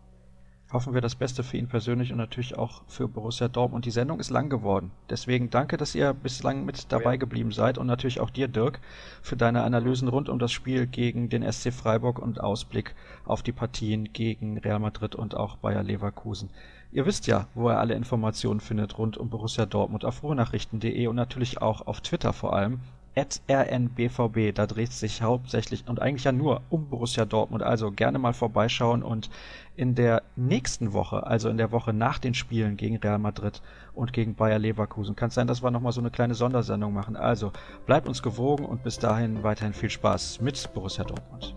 [0.72, 3.86] Hoffen wir das Beste für ihn persönlich und natürlich auch für Borussia Dortmund.
[3.86, 4.92] Die Sendung ist lang geworden.
[5.08, 8.78] Deswegen danke, dass ihr bislang mit dabei geblieben seid und natürlich auch dir, Dirk,
[9.20, 12.94] für deine Analysen rund um das Spiel gegen den SC Freiburg und Ausblick
[13.24, 16.50] auf die Partien gegen Real Madrid und auch Bayer Leverkusen.
[16.92, 21.16] Ihr wisst ja, wo ihr alle Informationen findet rund um Borussia Dortmund auf ruhenachrichten.de und
[21.16, 22.78] natürlich auch auf Twitter vor allem.
[23.16, 27.62] At rnbvb, da dreht es sich hauptsächlich und eigentlich ja nur um Borussia Dortmund.
[27.62, 29.30] Also gerne mal vorbeischauen und
[29.76, 33.62] in der nächsten Woche, also in der Woche nach den Spielen gegen Real Madrid
[33.94, 37.16] und gegen Bayer Leverkusen, kann es sein, dass wir nochmal so eine kleine Sondersendung machen.
[37.16, 37.52] Also
[37.84, 41.56] bleibt uns gewogen und bis dahin weiterhin viel Spaß mit Borussia Dortmund.